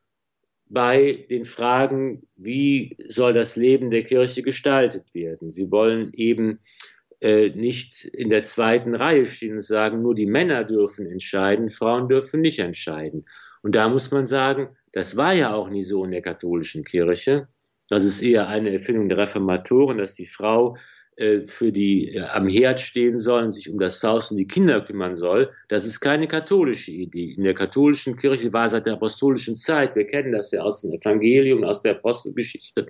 [0.66, 5.52] bei den Fragen, wie soll das Leben der Kirche gestaltet werden.
[5.52, 6.60] Sie wollen eben
[7.22, 12.10] äh, nicht in der zweiten Reihe stehen und sagen, nur die Männer dürfen entscheiden, Frauen
[12.10, 13.26] dürfen nicht entscheiden.
[13.62, 17.48] Und da muss man sagen, das war ja auch nie so in der katholischen Kirche.
[17.90, 20.78] Das ist eher eine Erfindung der Reformatoren, dass die Frau
[21.20, 24.48] äh, für die äh, am Herd stehen soll und sich um das Haus und die
[24.48, 25.52] Kinder kümmern soll.
[25.68, 27.34] Das ist keine katholische Idee.
[27.36, 30.94] In der katholischen Kirche war seit der apostolischen Zeit, wir kennen das ja aus dem
[30.94, 32.88] Evangelium, aus der Apostelgeschichte,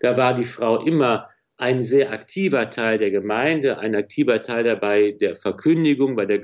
[0.00, 5.12] da war die Frau immer ein sehr aktiver Teil der Gemeinde, ein aktiver Teil dabei
[5.12, 6.40] der Verkündigung, bei der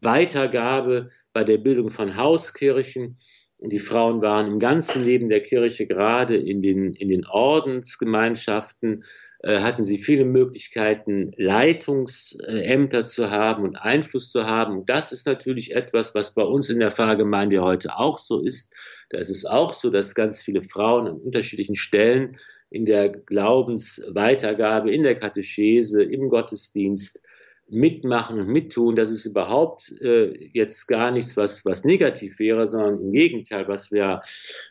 [0.00, 3.18] Glaubensweitergabe, bei der Bildung von Hauskirchen.
[3.60, 9.04] Und die Frauen waren im ganzen Leben der Kirche, gerade in den, in den Ordensgemeinschaften,
[9.40, 14.78] äh, hatten sie viele Möglichkeiten, Leitungsämter zu haben und Einfluss zu haben.
[14.78, 18.74] Und das ist natürlich etwas, was bei uns in der Pfarrgemeinde heute auch so ist.
[19.08, 22.36] Da ist es auch so, dass ganz viele Frauen an unterschiedlichen Stellen
[22.68, 27.22] in der Glaubensweitergabe, in der Katechese, im Gottesdienst
[27.68, 33.00] mitmachen und mittun, das ist überhaupt äh, jetzt gar nichts, was, was negativ wäre, sondern
[33.00, 34.20] im Gegenteil, was wir,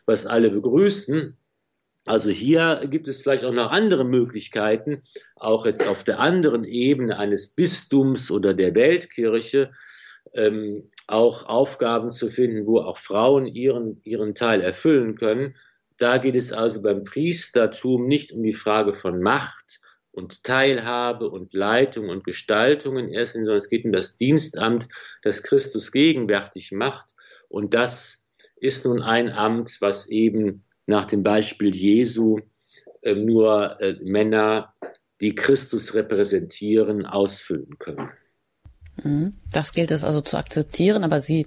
[0.06, 1.36] was alle begrüßen.
[2.06, 5.02] Also hier gibt es vielleicht auch noch andere Möglichkeiten,
[5.34, 9.72] auch jetzt auf der anderen Ebene eines Bistums oder der Weltkirche,
[10.34, 15.56] ähm, auch Aufgaben zu finden, wo auch Frauen ihren, ihren Teil erfüllen können.
[15.98, 19.80] Da geht es also beim Priestertum nicht um die Frage von Macht,
[20.16, 24.88] und Teilhabe und Leitung und Gestaltung in erster Linie, sondern es geht um das Dienstamt,
[25.22, 27.14] das Christus gegenwärtig macht.
[27.48, 28.24] Und das
[28.56, 32.40] ist nun ein Amt, was eben nach dem Beispiel Jesu
[33.02, 34.74] äh, nur äh, Männer,
[35.20, 38.10] die Christus repräsentieren, ausfüllen können.
[39.06, 39.32] Mhm.
[39.52, 41.46] Das gilt es also zu akzeptieren, aber Sie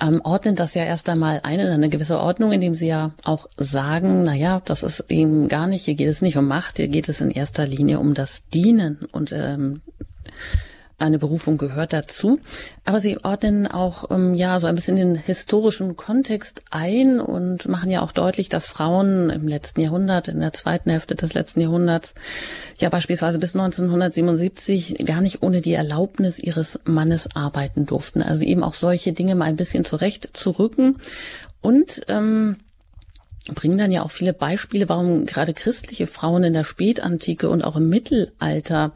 [0.00, 3.46] ähm, ordnen das ja erst einmal ein in eine gewisse Ordnung, indem Sie ja auch
[3.56, 6.88] sagen, na ja, das ist eben gar nicht, hier geht es nicht um Macht, hier
[6.88, 9.80] geht es in erster Linie um das Dienen und ähm,
[11.00, 12.38] eine Berufung gehört dazu.
[12.84, 17.90] Aber sie ordnen auch ähm, ja so ein bisschen den historischen Kontext ein und machen
[17.90, 22.14] ja auch deutlich, dass Frauen im letzten Jahrhundert, in der zweiten Hälfte des letzten Jahrhunderts,
[22.78, 28.22] ja beispielsweise bis 1977 gar nicht ohne die Erlaubnis ihres Mannes arbeiten durften.
[28.22, 30.96] Also eben auch solche Dinge mal ein bisschen zurecht zu rücken
[31.60, 32.56] und ähm,
[33.54, 37.76] bringen dann ja auch viele Beispiele, warum gerade christliche Frauen in der Spätantike und auch
[37.76, 38.92] im Mittelalter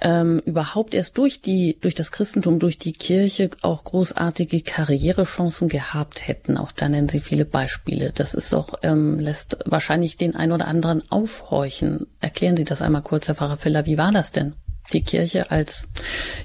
[0.00, 6.26] ähm, überhaupt erst durch die, durch das Christentum, durch die Kirche auch großartige Karrierechancen gehabt
[6.26, 6.56] hätten.
[6.56, 8.12] Auch da nennen sie viele Beispiele.
[8.12, 12.06] Das ist doch, ähm, lässt wahrscheinlich den einen oder anderen aufhorchen.
[12.20, 13.86] Erklären Sie das einmal kurz, Herr Pfarrer Filler.
[13.86, 14.54] Wie war das denn?
[14.92, 15.88] Die Kirche als,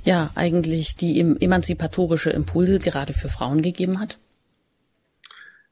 [0.03, 4.17] ja, eigentlich die emanzipatorische Impulse gerade für Frauen gegeben hat?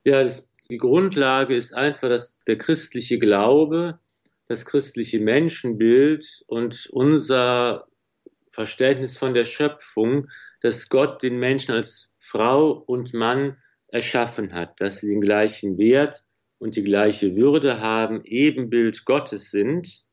[0.04, 4.00] Ja, das Die Grundlage ist einfach, dass der christliche Glaube,
[4.48, 7.88] das christliche Menschenbild und unser
[8.50, 10.30] Verständnis von der Schöpfung,
[10.62, 16.26] dass Gott den Menschen als Frau und Mann erschaffen hat, dass sie den gleichen Wert
[16.60, 20.06] und die gleiche Würde haben, Ebenbild Gottes sind.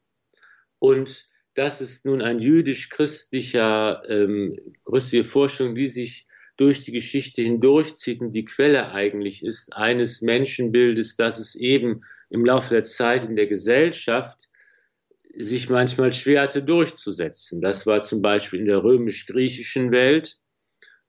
[0.78, 8.20] Und das ist nun ein jüdisch-christlicher, ähm, christliche Forschung, die sich durch die Geschichte hindurchzieht
[8.20, 13.36] und die Quelle eigentlich ist eines Menschenbildes, das es eben im Laufe der Zeit in
[13.36, 14.48] der Gesellschaft
[15.34, 17.60] sich manchmal schwer hatte durchzusetzen.
[17.60, 20.38] Das war zum Beispiel in der römisch-griechischen Welt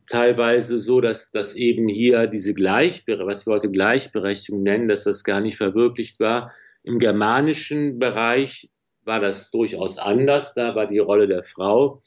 [0.08, 5.24] teilweise so, dass, dass eben hier diese Gleichberechtigung, was wir heute Gleichberechtigung nennen, dass das
[5.24, 6.52] gar nicht verwirklicht war.
[6.84, 8.70] Im germanischen Bereich
[9.04, 10.54] war das durchaus anders.
[10.54, 12.04] Da war die Rolle der Frau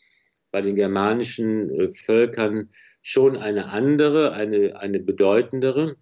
[0.51, 2.71] bei den germanischen äh, Völkern
[3.03, 5.97] schon eine andere, eine, eine bedeutendere.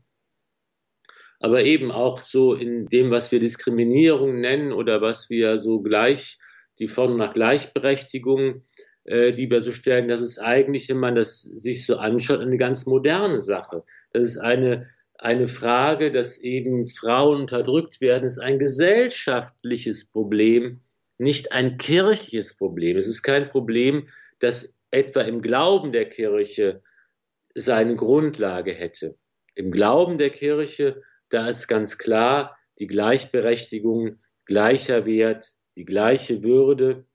[1.41, 6.39] Aber eben auch so in dem, was wir Diskriminierung nennen oder was wir so gleich,
[6.79, 8.65] die Form nach Gleichberechtigung,
[9.05, 12.59] äh, die wir so stellen, das ist eigentlich, wenn man das sich so anschaut, eine
[12.59, 13.85] ganz moderne Sache.
[14.13, 20.81] Das ist eine, eine Frage, dass eben Frauen unterdrückt werden, ist ein gesellschaftliches Problem,
[21.19, 22.97] nicht ein kirchliches Problem.
[22.97, 24.09] Es ist kein Problem,
[24.39, 26.83] das etwa im Glauben der Kirche
[27.55, 29.17] seine Grundlage hätte.
[29.55, 37.07] Im Glauben der Kirche, da ist ganz klar die Gleichberechtigung, gleicher Wert, die gleiche Würde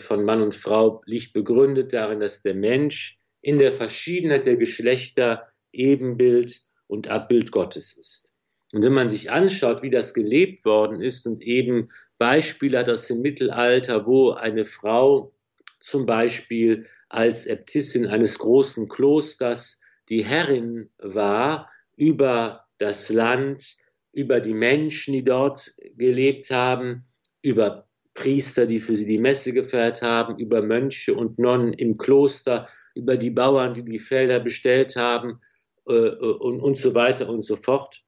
[0.00, 5.48] von Mann und Frau liegt begründet darin, dass der Mensch in der Verschiedenheit der Geschlechter
[5.72, 8.32] Ebenbild und Abbild Gottes ist.
[8.72, 13.06] Und wenn man sich anschaut, wie das gelebt worden ist und eben Beispiele hat aus
[13.06, 15.32] dem Mittelalter, wo eine Frau
[15.80, 23.76] zum Beispiel als Äbtissin eines großen Klosters die Herrin war über das Land,
[24.12, 27.04] über die Menschen, die dort gelebt haben,
[27.42, 32.68] über Priester, die für sie die Messe gefeiert haben, über Mönche und Nonnen im Kloster,
[32.94, 35.40] über die Bauern, die die Felder bestellt haben
[35.88, 38.02] äh, äh und, und so weiter und so fort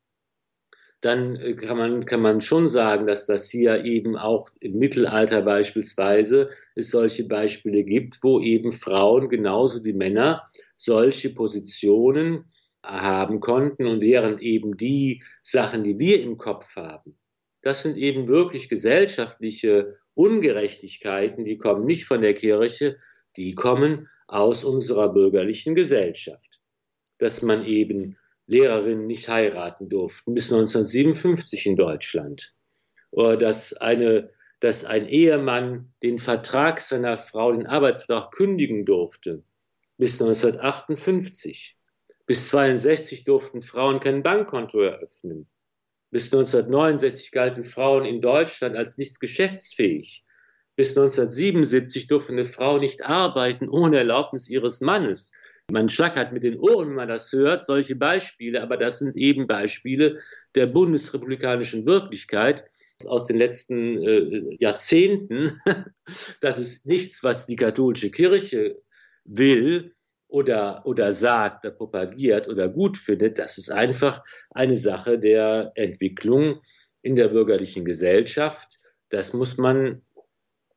[1.02, 5.42] dann äh, kann man, kann man schon sagen, dass das hier eben auch im Mittelalter
[5.42, 12.46] beispielsweise es solche Beispiele gibt, wo eben Frauen genauso wie Männer solche Positionen
[12.84, 17.18] haben konnten und während eben die Sachen, die wir im Kopf haben,
[17.62, 22.96] das sind eben wirklich gesellschaftliche Ungerechtigkeiten, die kommen nicht von der Kirche,
[23.36, 26.60] die kommen aus unserer bürgerlichen Gesellschaft.
[27.18, 28.16] Dass man eben
[28.52, 32.54] Lehrerinnen nicht heiraten durften, bis 1957 in Deutschland.
[33.10, 39.42] Oder dass, eine, dass ein Ehemann den Vertrag seiner Frau, den Arbeitsvertrag kündigen durfte,
[39.96, 41.78] bis 1958.
[42.26, 45.48] Bis 1962 durften Frauen kein Bankkonto eröffnen.
[46.10, 50.26] Bis 1969 galten Frauen in Deutschland als nicht geschäftsfähig.
[50.76, 55.32] Bis 1977 durfte eine Frau nicht arbeiten ohne Erlaubnis ihres Mannes.
[55.72, 59.46] Man schlackert mit den Ohren, wenn man das hört, solche Beispiele, aber das sind eben
[59.46, 60.20] Beispiele
[60.54, 62.64] der bundesrepublikanischen Wirklichkeit
[63.06, 65.60] aus den letzten äh, Jahrzehnten.
[66.40, 68.82] Das ist nichts, was die katholische Kirche
[69.24, 69.94] will
[70.28, 73.38] oder, oder sagt, oder propagiert oder gut findet.
[73.38, 76.60] Das ist einfach eine Sache der Entwicklung
[77.00, 78.76] in der bürgerlichen Gesellschaft.
[79.08, 80.02] Das muss man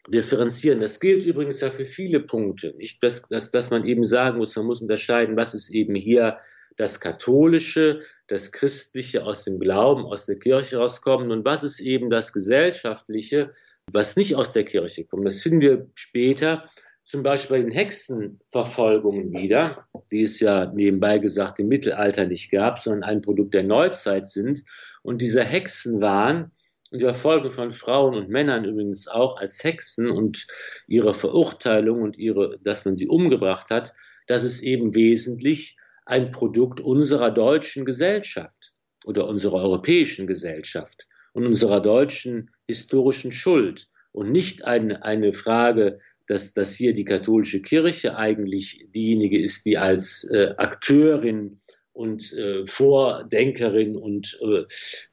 [0.08, 0.82] differenzieren.
[0.82, 2.74] Das gilt übrigens ja für viele Punkte.
[2.78, 6.38] Nicht, dass, dass, dass man eben sagen muss, man muss unterscheiden, was ist eben hier
[6.76, 12.10] das Katholische, das Christliche aus dem Glauben, aus der Kirche rauskommen und was ist eben
[12.10, 13.52] das Gesellschaftliche,
[13.92, 15.26] was nicht aus der Kirche kommt.
[15.26, 16.70] Das finden wir später
[17.06, 22.80] zum Beispiel bei den Hexenverfolgungen wieder, die es ja nebenbei gesagt im Mittelalter nicht gab,
[22.80, 24.64] sondern ein Produkt der Neuzeit sind.
[25.04, 26.52] Und dieser Hexenwahn,
[26.96, 30.48] und die Verfolgung von Frauen und Männern übrigens auch als Hexen und
[30.88, 33.92] ihre Verurteilung und ihre, dass man sie umgebracht hat,
[34.28, 38.72] das ist eben wesentlich ein Produkt unserer deutschen Gesellschaft
[39.04, 46.54] oder unserer europäischen Gesellschaft und unserer deutschen historischen Schuld und nicht eine, eine Frage, dass,
[46.54, 51.60] dass hier die katholische Kirche eigentlich diejenige ist, die als äh, Akteurin
[51.96, 54.66] und äh, Vordenkerin und äh,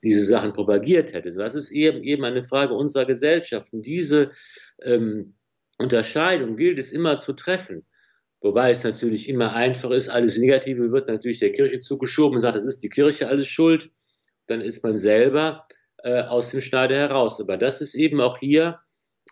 [0.02, 1.32] diese Sachen propagiert hätte.
[1.32, 3.72] Das ist eben, eben eine Frage unserer Gesellschaft.
[3.72, 4.32] Und diese
[4.82, 5.34] ähm,
[5.78, 7.86] Unterscheidung gilt es immer zu treffen.
[8.40, 12.56] Wobei es natürlich immer einfach ist, alles Negative wird natürlich der Kirche zugeschoben und sagt,
[12.56, 13.88] das ist die Kirche alles schuld.
[14.48, 15.68] Dann ist man selber
[15.98, 17.40] äh, aus dem Schneider heraus.
[17.40, 18.80] Aber das ist eben auch hier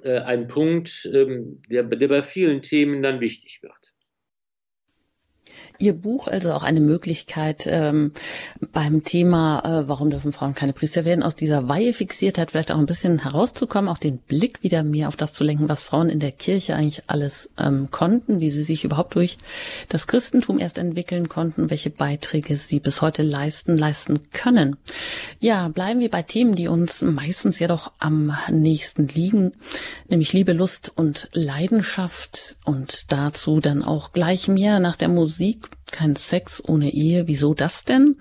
[0.03, 3.95] äh, ein Punkt, ähm, der, der bei vielen Themen dann wichtig wird.
[5.81, 8.13] Ihr Buch also auch eine Möglichkeit, ähm,
[8.73, 12.85] beim Thema, äh, warum dürfen Frauen keine Priester werden, aus dieser Weihefixiertheit vielleicht auch ein
[12.85, 16.33] bisschen herauszukommen, auch den Blick wieder mehr auf das zu lenken, was Frauen in der
[16.33, 19.39] Kirche eigentlich alles ähm, konnten, wie sie sich überhaupt durch
[19.89, 24.77] das Christentum erst entwickeln konnten, welche Beiträge sie bis heute leisten, leisten können.
[25.43, 29.53] Ja, bleiben wir bei Themen, die uns meistens ja doch am nächsten liegen,
[30.07, 36.15] nämlich Liebe, Lust und Leidenschaft und dazu dann auch gleich mehr nach der Musik kein
[36.15, 37.27] Sex ohne Ehe.
[37.27, 38.17] Wieso das denn?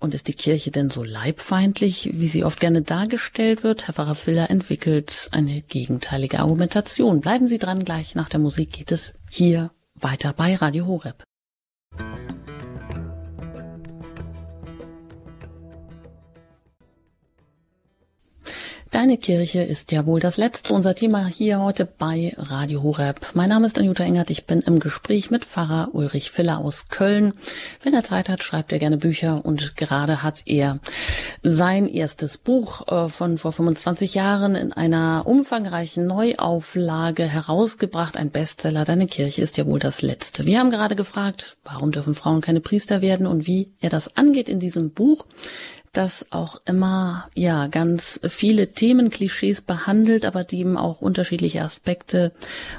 [0.00, 3.86] Und ist die Kirche denn so leibfeindlich, wie sie oft gerne dargestellt wird?
[3.86, 7.20] Herr Pfarrer Filler entwickelt eine gegenteilige Argumentation.
[7.20, 11.22] Bleiben Sie dran, gleich nach der Musik geht es hier weiter bei Radio Horeb.
[18.90, 20.72] Deine Kirche ist ja wohl das letzte.
[20.72, 23.20] Unser Thema hier heute bei Radio Horeb.
[23.34, 24.30] Mein Name ist Anjuta Engert.
[24.30, 27.34] Ich bin im Gespräch mit Pfarrer Ulrich Filler aus Köln.
[27.82, 30.78] Wenn er Zeit hat, schreibt er gerne Bücher und gerade hat er
[31.42, 38.16] sein erstes Buch äh, von vor 25 Jahren in einer umfangreichen Neuauflage herausgebracht.
[38.16, 38.86] Ein Bestseller.
[38.86, 40.46] Deine Kirche ist ja wohl das letzte.
[40.46, 44.48] Wir haben gerade gefragt, warum dürfen Frauen keine Priester werden und wie er das angeht
[44.48, 45.26] in diesem Buch
[45.92, 52.32] das auch immer, ja, ganz viele Themenklischees behandelt, aber die eben auch unterschiedliche Aspekte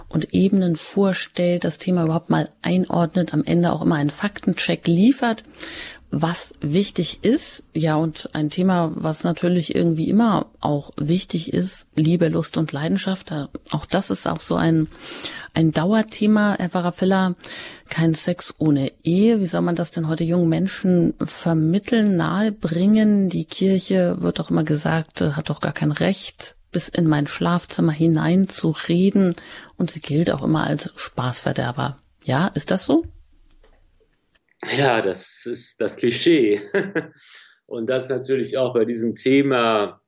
[0.08, 5.44] und Ebenen vorstellt, das Thema überhaupt mal einordnet, am Ende auch immer einen Faktencheck liefert
[6.12, 12.30] was wichtig ist, ja, und ein Thema, was natürlich irgendwie immer auch wichtig ist, Liebe,
[12.30, 13.32] Lust und Leidenschaft,
[13.72, 14.88] auch das ist auch so ein,
[15.54, 17.36] ein Dauerthema, Herr Pfarrer
[17.90, 19.40] kein Sex ohne Ehe.
[19.40, 23.30] Wie soll man das denn heute jungen Menschen vermitteln, nahebringen?
[23.30, 27.92] Die Kirche wird doch immer gesagt, hat doch gar kein Recht, bis in mein Schlafzimmer
[27.92, 29.36] hinein zu reden,
[29.78, 31.98] und sie gilt auch immer als Spaßverderber.
[32.24, 33.06] Ja, ist das so?
[34.78, 36.62] Ja, das ist das Klischee.
[37.66, 40.02] Und das natürlich auch bei diesem Thema,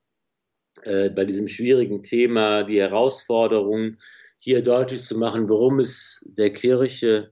[0.84, 3.98] äh, bei diesem schwierigen Thema, die Herausforderung,
[4.44, 7.32] hier deutlich zu machen, worum es der Kirche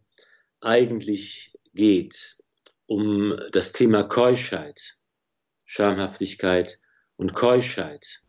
[0.62, 2.38] eigentlich geht.
[2.86, 4.95] Um das Thema Keuschheit,
[5.66, 6.80] Schamhaftigkeit
[7.18, 8.22] und Keuschheit.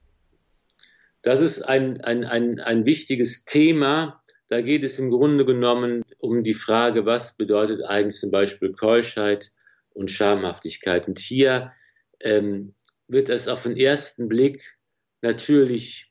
[1.21, 4.23] Das ist ein, ein, ein, ein wichtiges Thema.
[4.49, 9.53] Da geht es im Grunde genommen um die Frage, was bedeutet eigentlich zum Beispiel Keuschheit
[9.91, 11.07] und Schamhaftigkeit.
[11.07, 11.73] Und hier
[12.21, 12.75] ähm,
[13.09, 14.79] wird es auf den ersten Blick
[15.21, 16.10] natürlich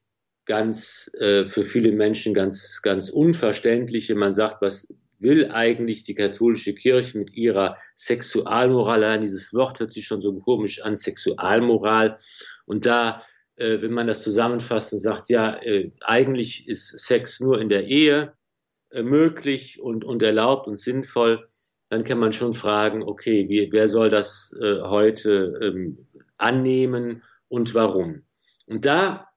[0.50, 6.16] ganz äh, für viele Menschen ganz ganz unverständlich, wenn man sagt, was will eigentlich die
[6.16, 9.04] katholische Kirche mit ihrer Sexualmoral?
[9.04, 12.18] Allein dieses Wort hört sich schon so komisch an, Sexualmoral.
[12.66, 13.22] Und da,
[13.58, 17.86] äh, wenn man das zusammenfasst und sagt, ja, äh, eigentlich ist Sex nur in der
[17.86, 18.34] Ehe,
[18.89, 21.47] äh, möglich und, und erlaubt und sinnvoll,
[21.89, 27.76] dann kann man schon fragen, okay, wie, wer soll das äh, heute ähm, annehmen und
[27.76, 28.24] warum?
[28.66, 29.29] Und da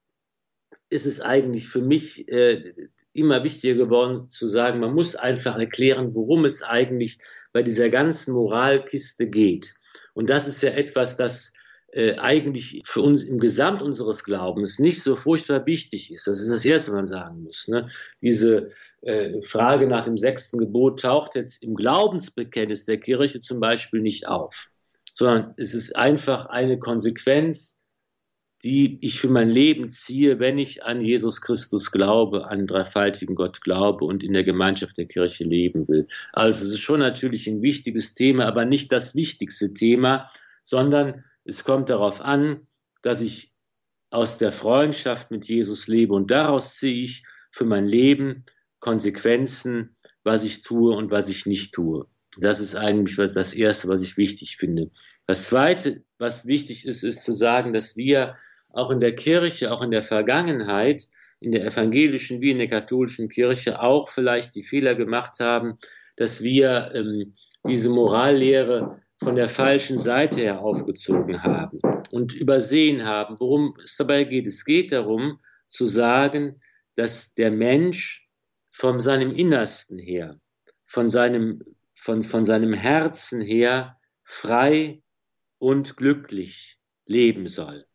[0.93, 2.75] ist es eigentlich für mich äh,
[3.13, 7.19] immer wichtiger geworden zu sagen, man muss einfach erklären, worum es eigentlich
[7.53, 9.75] bei dieser ganzen Moralkiste geht.
[10.15, 11.53] Und das ist ja etwas, das
[11.93, 16.27] äh, eigentlich für uns im Gesamt unseres Glaubens nicht so furchtbar wichtig ist.
[16.27, 17.69] Das ist das Erste, was man sagen muss.
[17.69, 17.87] Ne?
[18.21, 18.69] Diese
[19.03, 24.27] äh, Frage nach dem sechsten Gebot taucht jetzt im Glaubensbekenntnis der Kirche zum Beispiel nicht
[24.27, 24.71] auf,
[25.15, 27.82] sondern es ist einfach eine Konsequenz,
[28.65, 33.35] die ich für mein Leben ziehe, wenn ich an Jesus Christus glaube, an den dreifaltigen
[33.35, 36.07] Gott glaube und in der Gemeinschaft der Kirche leben will.
[36.33, 40.31] Also es ist schon natürlich ein wichtiges Thema, aber nicht das wichtigste Thema,
[40.63, 42.69] sondern es kommt darauf an,
[43.03, 43.53] dass ich
[44.11, 48.45] aus der Freundschaft mit Jesus lebe und daraus ziehe ich für mein Leben
[48.79, 52.07] Konsequenzen, was ich tue und was ich nicht tue.
[52.39, 54.91] Das ist eigentlich das Erste, was ich wichtig finde.
[55.27, 58.35] Das Zweite, was wichtig ist, ist zu sagen, dass wir
[58.73, 61.09] auch in der Kirche, auch in der Vergangenheit,
[61.41, 65.79] in der evangelischen wie in der katholischen Kirche auch vielleicht die Fehler gemacht haben,
[66.17, 67.35] dass wir ähm,
[67.67, 74.25] diese Morallehre von der falschen Seite her aufgezogen haben und übersehen haben, worum es dabei
[74.25, 74.47] geht.
[74.47, 76.61] Es geht darum zu sagen,
[76.97, 78.29] dass der Mensch
[78.71, 80.41] von seinem Innersten her,
[80.85, 81.63] von seinem,
[81.95, 85.03] von, von seinem Herzen her frei
[85.59, 87.87] und glücklich leben soll.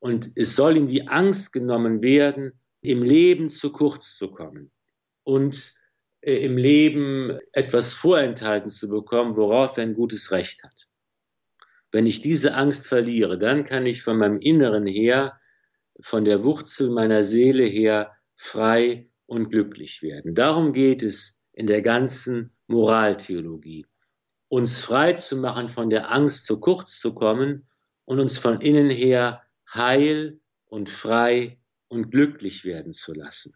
[0.00, 4.70] Und es soll ihm die Angst genommen werden, im Leben zu kurz zu kommen
[5.24, 5.74] und
[6.20, 10.88] äh, im Leben etwas vorenthalten zu bekommen, worauf er ein gutes Recht hat.
[11.90, 15.40] Wenn ich diese Angst verliere, dann kann ich von meinem Inneren her,
[16.00, 20.34] von der Wurzel meiner Seele her frei und glücklich werden.
[20.34, 23.86] Darum geht es in der ganzen Moraltheologie.
[24.48, 27.68] uns frei zu machen von der Angst, zu kurz zu kommen
[28.04, 29.42] und uns von innen her
[29.72, 33.54] heil und frei und glücklich werden zu lassen.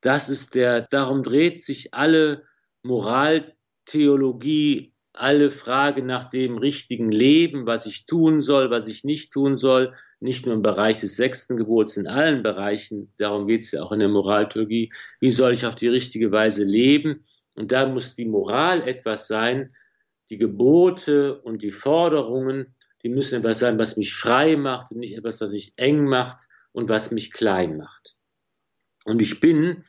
[0.00, 2.44] Das ist der, darum dreht sich alle
[2.82, 9.56] Moraltheologie, alle Frage nach dem richtigen Leben, was ich tun soll, was ich nicht tun
[9.56, 13.82] soll, nicht nur im Bereich des sechsten Gebots, in allen Bereichen, darum geht es ja
[13.82, 17.24] auch in der Moraltheologie, wie soll ich auf die richtige Weise leben?
[17.54, 19.74] Und da muss die Moral etwas sein,
[20.30, 25.16] die Gebote und die Forderungen, die müssen etwas sein, was mich frei macht und nicht
[25.16, 28.16] etwas, was mich eng macht und was mich klein macht.
[29.04, 29.84] Und ich bin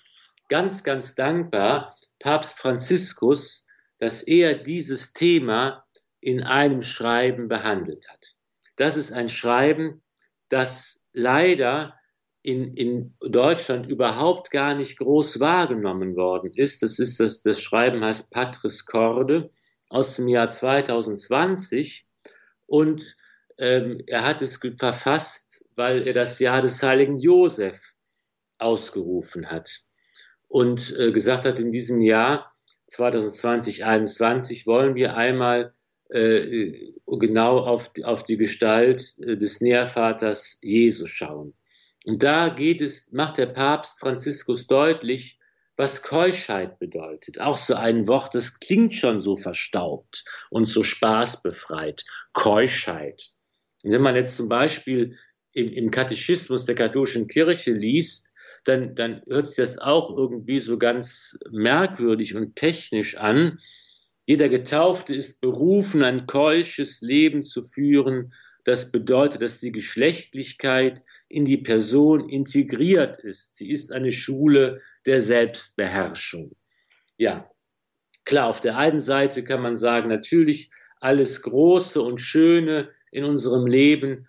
[0.50, 3.66] ganz, ganz dankbar Papst Franziskus,
[4.00, 5.86] dass er dieses Thema
[6.20, 8.36] in einem Schreiben behandelt hat.
[8.76, 10.02] Das ist ein Schreiben,
[10.50, 12.00] das leider
[12.42, 16.82] in, in Deutschland überhaupt gar nicht groß wahrgenommen worden ist.
[16.82, 19.52] Das ist das, das Schreiben heißt Patris Corde
[19.90, 22.08] aus dem Jahr 2020
[22.74, 23.16] und
[23.60, 27.94] ähm, er hat es verfasst, weil er das Jahr des heiligen Josef
[28.58, 29.82] ausgerufen hat
[30.48, 32.52] und äh, gesagt hat, in diesem Jahr
[32.88, 35.76] 2020, 2021 wollen wir einmal
[36.10, 41.54] äh, genau auf, auf die Gestalt äh, des Nährvaters Jesus schauen.
[42.06, 45.38] Und da geht es, macht der Papst Franziskus deutlich,
[45.76, 47.40] was Keuschheit bedeutet.
[47.42, 52.04] Auch so ein Wort, das klingt schon so verstaubt und so spaßbefreit.
[52.34, 53.30] Keuschheit.
[53.84, 55.18] Und wenn man jetzt zum Beispiel
[55.52, 58.30] im, im Katechismus der katholischen Kirche liest,
[58.66, 63.60] dann, dann hört sich das auch irgendwie so ganz merkwürdig und technisch an.
[64.26, 68.34] Jeder Getaufte ist berufen, ein keusches Leben zu führen.
[68.64, 73.58] Das bedeutet, dass die Geschlechtlichkeit in die Person integriert ist.
[73.58, 76.56] Sie ist eine Schule der Selbstbeherrschung.
[77.18, 77.50] Ja,
[78.26, 83.68] klar, auf der einen Seite kann man sagen, natürlich alles Große und Schöne in unserem
[83.68, 84.28] Leben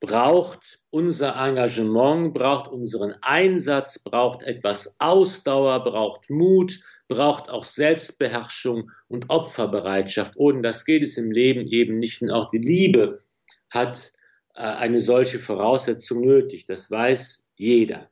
[0.00, 9.28] braucht unser Engagement, braucht unseren Einsatz, braucht etwas Ausdauer, braucht Mut, braucht auch Selbstbeherrschung und
[9.28, 10.34] Opferbereitschaft.
[10.36, 12.22] Ohne das geht es im Leben eben nicht.
[12.22, 13.22] Und auch die Liebe
[13.68, 14.12] hat
[14.54, 16.64] äh, eine solche Voraussetzung nötig.
[16.64, 18.10] Das weiß jeder.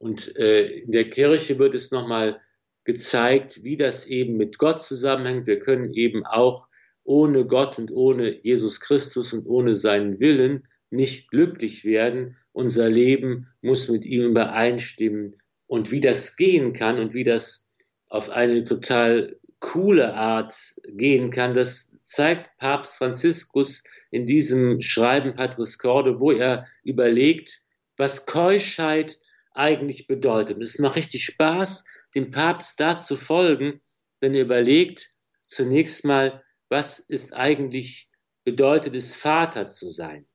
[0.00, 2.40] Und äh, in der Kirche wird es nochmal
[2.84, 5.46] gezeigt, wie das eben mit Gott zusammenhängt.
[5.46, 6.68] Wir können eben auch
[7.04, 12.38] ohne Gott und ohne Jesus Christus und ohne seinen Willen nicht glücklich werden.
[12.52, 15.36] Unser Leben muss mit ihm übereinstimmen.
[15.66, 17.70] Und wie das gehen kann und wie das
[18.08, 20.54] auf eine total coole Art
[20.86, 27.60] gehen kann, das zeigt Papst Franziskus in diesem Schreiben Patris Corde, wo er überlegt,
[27.98, 29.18] was Keuschheit
[29.52, 30.60] eigentlich bedeutet.
[30.60, 31.84] Es macht richtig Spaß,
[32.14, 33.80] dem Papst da zu folgen,
[34.20, 35.10] wenn er überlegt,
[35.46, 38.10] zunächst mal, was ist eigentlich
[38.44, 40.26] bedeutet es, Vater zu sein?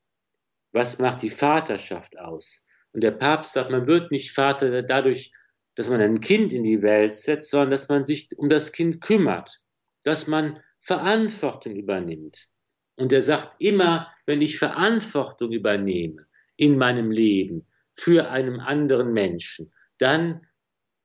[0.71, 2.63] Was macht die Vaterschaft aus?
[2.91, 5.31] Und der Papst sagt, man wird nicht Vater dadurch,
[5.75, 9.01] dass man ein Kind in die Welt setzt, sondern dass man sich um das Kind
[9.01, 9.61] kümmert,
[10.03, 12.47] dass man Verantwortung übernimmt.
[12.95, 19.73] Und er sagt immer, wenn ich Verantwortung übernehme in meinem Leben für einen anderen Menschen,
[19.97, 20.45] dann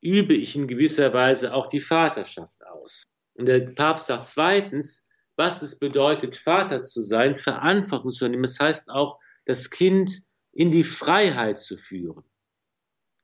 [0.03, 3.03] übe ich in gewisser Weise auch die Vaterschaft aus.
[3.35, 8.43] Und der Papst sagt zweitens, was es bedeutet, Vater zu sein, Verantwortung zu übernehmen.
[8.43, 10.23] Das heißt auch, das Kind
[10.53, 12.25] in die Freiheit zu führen.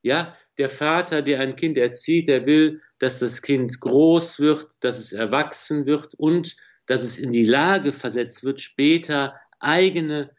[0.02, 4.98] Ja, der Vater, der ein Kind erzieht, der will, dass das Kind groß wird, dass
[4.98, 6.56] es erwachsen wird und
[6.86, 10.34] dass es in die Lage versetzt wird, später eigene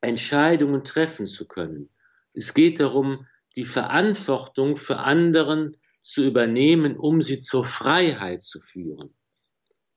[0.00, 1.90] Entscheidungen treffen zu können.
[2.34, 3.26] Es geht darum,
[3.56, 9.14] die Verantwortung für anderen zu übernehmen, um sie zur Freiheit zu führen.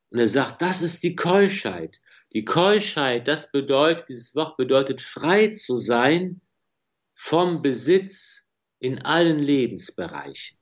[0.09, 1.99] Und er sagt, das ist die Keuschheit.
[2.33, 6.41] Die Keuschheit, das bedeutet, dieses Wort bedeutet frei zu sein
[7.13, 10.57] vom Besitz in allen Lebensbereichen.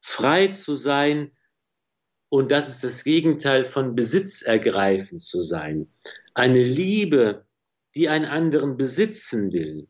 [0.00, 1.30] Frei zu sein
[2.34, 5.86] und das ist das Gegenteil von Besitz ergreifen zu sein.
[6.34, 7.46] Eine Liebe,
[7.94, 9.86] die einen anderen besitzen will,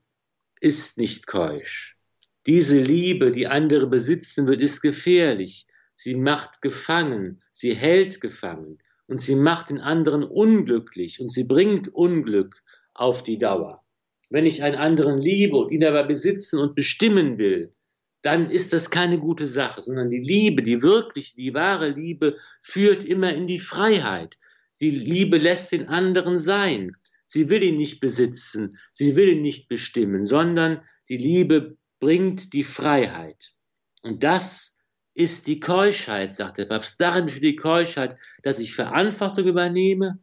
[0.65, 1.99] ist nicht keusch.
[2.47, 5.67] Diese Liebe, die andere besitzen wird, ist gefährlich.
[5.95, 11.89] Sie macht gefangen, sie hält gefangen und sie macht den anderen unglücklich und sie bringt
[11.95, 12.63] Unglück
[12.95, 13.85] auf die Dauer.
[14.31, 17.75] Wenn ich einen anderen liebe und ihn aber besitzen und bestimmen will,
[18.23, 23.05] dann ist das keine gute Sache, sondern die Liebe, die wirklich, die wahre Liebe führt
[23.05, 24.39] immer in die Freiheit.
[24.81, 26.97] Die Liebe lässt den anderen sein.
[27.35, 32.63] Sie will ihn nicht besitzen, sie will ihn nicht bestimmen, sondern die Liebe bringt die
[32.63, 33.55] Freiheit.
[34.03, 34.79] Und das
[35.15, 37.01] ist die Keuschheit, sagt der Papst.
[37.01, 40.21] Darin besteht die Keuschheit, dass ich Verantwortung übernehme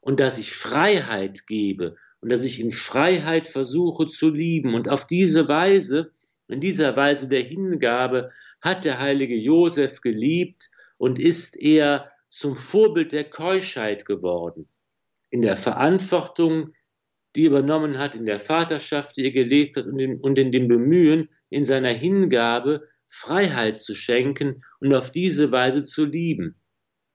[0.00, 4.74] und dass ich Freiheit gebe und dass ich in Freiheit versuche zu lieben.
[4.74, 6.10] Und auf diese Weise,
[6.48, 13.12] in dieser Weise der Hingabe, hat der heilige Josef geliebt und ist er zum Vorbild
[13.12, 14.68] der Keuschheit geworden.
[15.30, 16.72] In der Verantwortung,
[17.36, 20.52] die er übernommen hat, in der Vaterschaft, die er gelebt hat und in, und in
[20.52, 26.56] dem Bemühen, in seiner Hingabe Freiheit zu schenken und auf diese Weise zu lieben.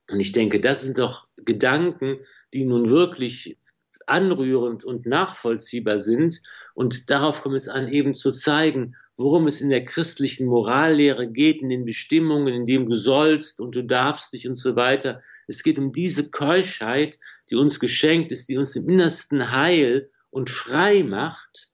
[0.10, 2.18] Und ich denke, das sind doch Gedanken,
[2.54, 3.60] die nun wirklich
[4.06, 6.42] anrührend und nachvollziehbar sind.
[6.74, 11.62] Und darauf kommt es an, eben zu zeigen, worum es in der christlichen Morallehre geht,
[11.62, 15.22] in den Bestimmungen, in dem du sollst und du darfst dich und so weiter.
[15.48, 17.18] Es geht um diese Keuschheit,
[17.50, 21.70] die uns geschenkt ist, die uns im Innersten heil und frei macht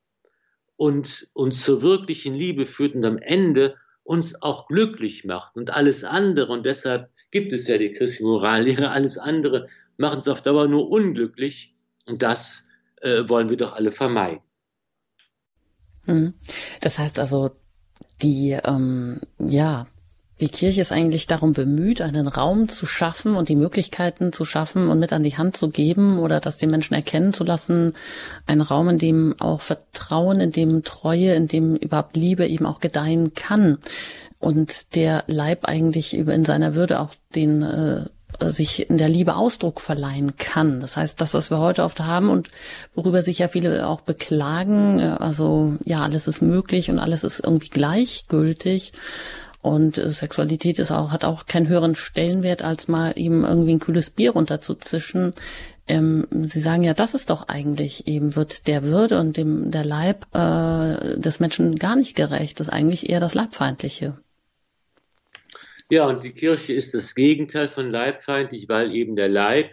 [0.75, 6.03] und uns zur wirklichen Liebe führt und am Ende uns auch glücklich macht und alles
[6.03, 6.51] andere.
[6.51, 8.89] Und deshalb gibt es ja die christliche Morallehre.
[8.89, 9.67] Alles andere
[9.97, 11.75] macht uns auf Dauer nur unglücklich.
[12.05, 12.69] Und das
[13.01, 14.41] äh, wollen wir doch alle vermeiden.
[16.05, 16.33] Hm.
[16.81, 17.51] Das heißt also,
[18.21, 19.87] die, ähm, ja,
[20.41, 24.89] die Kirche ist eigentlich darum bemüht, einen Raum zu schaffen und die Möglichkeiten zu schaffen
[24.89, 27.93] und mit an die Hand zu geben oder das den Menschen erkennen zu lassen.
[28.45, 32.79] Ein Raum, in dem auch Vertrauen, in dem Treue, in dem überhaupt Liebe eben auch
[32.79, 33.79] gedeihen kann.
[34.39, 38.05] Und der Leib eigentlich in seiner Würde auch den äh,
[38.47, 40.79] sich in der Liebe Ausdruck verleihen kann.
[40.79, 42.47] Das heißt, das, was wir heute oft haben und
[42.95, 47.43] worüber sich ja viele auch beklagen, äh, also ja, alles ist möglich und alles ist
[47.43, 48.93] irgendwie gleichgültig.
[49.69, 53.79] Und äh, Sexualität ist auch, hat auch keinen höheren Stellenwert, als mal eben irgendwie ein
[53.79, 55.33] kühles Bier runterzuzischen.
[55.87, 59.85] Ähm, Sie sagen ja, das ist doch eigentlich eben, wird der Würde und dem, der
[59.85, 62.59] Leib äh, des Menschen gar nicht gerecht.
[62.59, 64.17] Das ist eigentlich eher das Leibfeindliche.
[65.91, 69.71] Ja, und die Kirche ist das Gegenteil von leibfeindlich, weil eben der Leib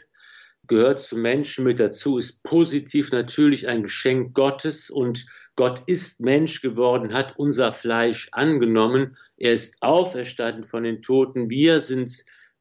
[0.69, 6.61] gehört zum Menschen mit dazu, ist positiv natürlich ein Geschenk Gottes und Gott ist Mensch
[6.61, 12.13] geworden, hat unser Fleisch angenommen, er ist auferstanden von den Toten, wir sind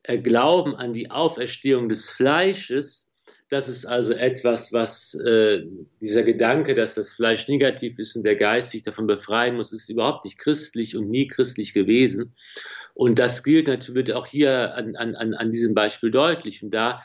[0.04, 3.12] äh, glauben an die Auferstehung des Fleisches.
[3.50, 5.64] Das ist also etwas, was äh,
[6.02, 9.90] dieser Gedanke, dass das Fleisch negativ ist und der Geist sich davon befreien muss, ist
[9.90, 12.36] überhaupt nicht christlich und nie christlich gewesen.
[12.94, 16.64] Und das gilt natürlich auch hier an, an, an diesem Beispiel deutlich.
[16.64, 17.02] Und da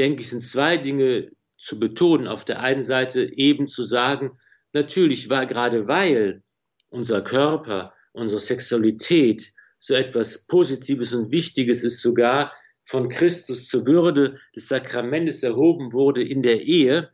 [0.00, 2.26] denke ich, sind zwei Dinge zu betonen.
[2.26, 4.38] Auf der einen Seite eben zu sagen,
[4.72, 6.42] natürlich war gerade weil
[6.88, 14.40] unser Körper, unsere Sexualität so etwas Positives und Wichtiges ist, sogar von Christus zur Würde
[14.56, 17.10] des Sakramentes erhoben wurde in der Ehe.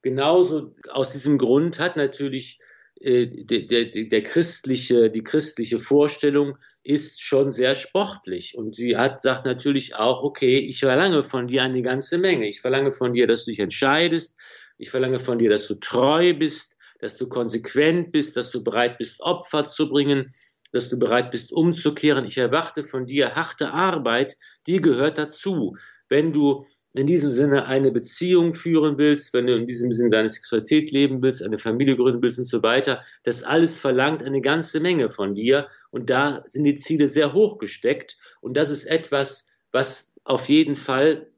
[0.00, 2.58] Genauso aus diesem Grund hat natürlich
[3.00, 8.56] äh, der, der, der christliche, die christliche Vorstellung ist schon sehr sportlich.
[8.56, 12.48] Und sie hat, sagt natürlich auch, okay, ich verlange von dir eine ganze Menge.
[12.48, 14.36] Ich verlange von dir, dass du dich entscheidest.
[14.78, 18.98] Ich verlange von dir, dass du treu bist, dass du konsequent bist, dass du bereit
[18.98, 20.34] bist, Opfer zu bringen,
[20.72, 22.24] dass du bereit bist, umzukehren.
[22.24, 25.76] Ich erwarte von dir harte Arbeit, die gehört dazu.
[26.08, 30.28] Wenn du in diesem Sinne eine Beziehung führen willst, wenn du in diesem Sinne deine
[30.28, 34.80] Sexualität leben willst, eine Familie gründen willst und so weiter, das alles verlangt eine ganze
[34.80, 39.50] Menge von dir und da sind die Ziele sehr hoch gesteckt und das ist etwas,
[39.70, 41.28] was auf jeden Fall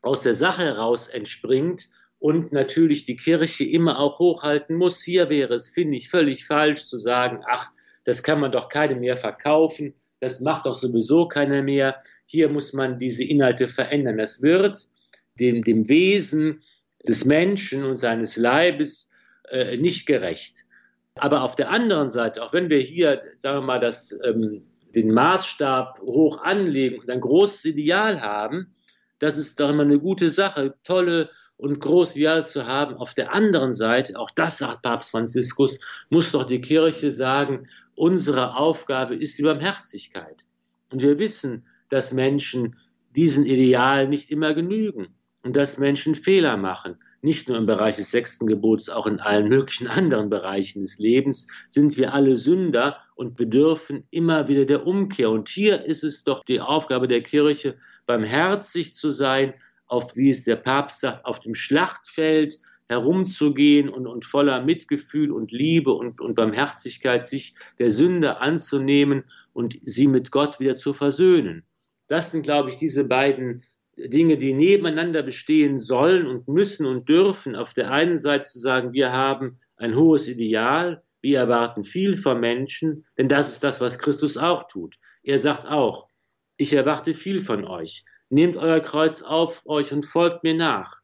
[0.00, 1.88] aus der Sache heraus entspringt
[2.18, 5.02] und natürlich die Kirche immer auch hochhalten muss.
[5.02, 7.70] Hier wäre es, finde ich, völlig falsch zu sagen, ach,
[8.04, 9.94] das kann man doch keine mehr verkaufen,
[10.26, 12.02] das macht doch sowieso keiner mehr.
[12.24, 14.18] Hier muss man diese Inhalte verändern.
[14.18, 14.76] Das wird
[15.38, 16.62] dem, dem Wesen
[17.06, 19.12] des Menschen und seines Leibes
[19.50, 20.56] äh, nicht gerecht.
[21.14, 24.62] Aber auf der anderen Seite, auch wenn wir hier, sagen wir mal, das, ähm,
[24.96, 28.74] den Maßstab hoch anlegen und ein großes Ideal haben,
[29.20, 32.96] das ist doch immer eine gute Sache, tolle und große Ideale zu haben.
[32.96, 35.80] Auf der anderen Seite, auch das sagt Papst Franziskus,
[36.10, 40.44] muss doch die Kirche sagen, unsere Aufgabe ist die Barmherzigkeit.
[40.90, 42.76] Und wir wissen, dass Menschen
[43.14, 45.08] diesen Idealen nicht immer genügen
[45.42, 46.96] und dass Menschen Fehler machen.
[47.22, 51.46] Nicht nur im Bereich des sechsten Gebots, auch in allen möglichen anderen Bereichen des Lebens
[51.68, 55.30] sind wir alle Sünder und bedürfen immer wieder der Umkehr.
[55.30, 59.54] Und hier ist es doch die Aufgabe der Kirche, barmherzig zu sein,
[59.86, 62.58] auf, wie es der Papst sagt, auf dem Schlachtfeld
[62.88, 69.76] herumzugehen und, und voller Mitgefühl und Liebe und, und Barmherzigkeit sich der Sünde anzunehmen und
[69.82, 71.64] sie mit Gott wieder zu versöhnen.
[72.06, 73.62] Das sind, glaube ich, diese beiden
[73.96, 77.56] Dinge, die nebeneinander bestehen sollen und müssen und dürfen.
[77.56, 82.40] Auf der einen Seite zu sagen, wir haben ein hohes Ideal, wir erwarten viel vom
[82.40, 84.96] Menschen, denn das ist das, was Christus auch tut.
[85.22, 86.08] Er sagt auch,
[86.56, 88.04] ich erwarte viel von euch.
[88.28, 91.00] Nehmt euer Kreuz auf euch und folgt mir nach.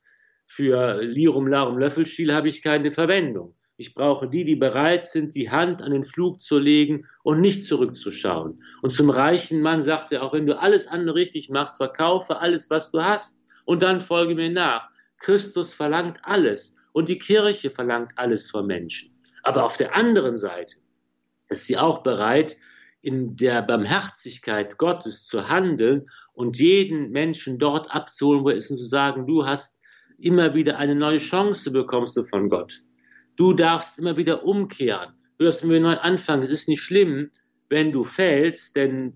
[0.46, 3.54] Für Lirum Larum Löffelstiel habe ich keine Verwendung.
[3.76, 7.64] Ich brauche die, die bereit sind, die Hand an den Flug zu legen und nicht
[7.64, 8.62] zurückzuschauen.
[8.82, 12.70] Und zum reichen Mann sagt er auch, wenn du alles andere richtig machst, verkaufe alles,
[12.70, 14.90] was du hast und dann folge mir nach.
[15.18, 19.16] Christus verlangt alles und die Kirche verlangt alles von Menschen.
[19.42, 20.76] Aber auf der anderen Seite
[21.48, 22.56] ist sie auch bereit,
[23.02, 28.76] in der Barmherzigkeit Gottes zu handeln und jeden Menschen dort abzuholen, wo er ist und
[28.76, 29.82] zu sagen, du hast
[30.18, 32.82] immer wieder eine neue Chance bekommst du von Gott.
[33.36, 35.14] Du darfst immer wieder umkehren.
[35.38, 36.44] Du darfst immer wieder neu anfangen.
[36.44, 37.30] Es ist nicht schlimm,
[37.68, 39.14] wenn du fällst, denn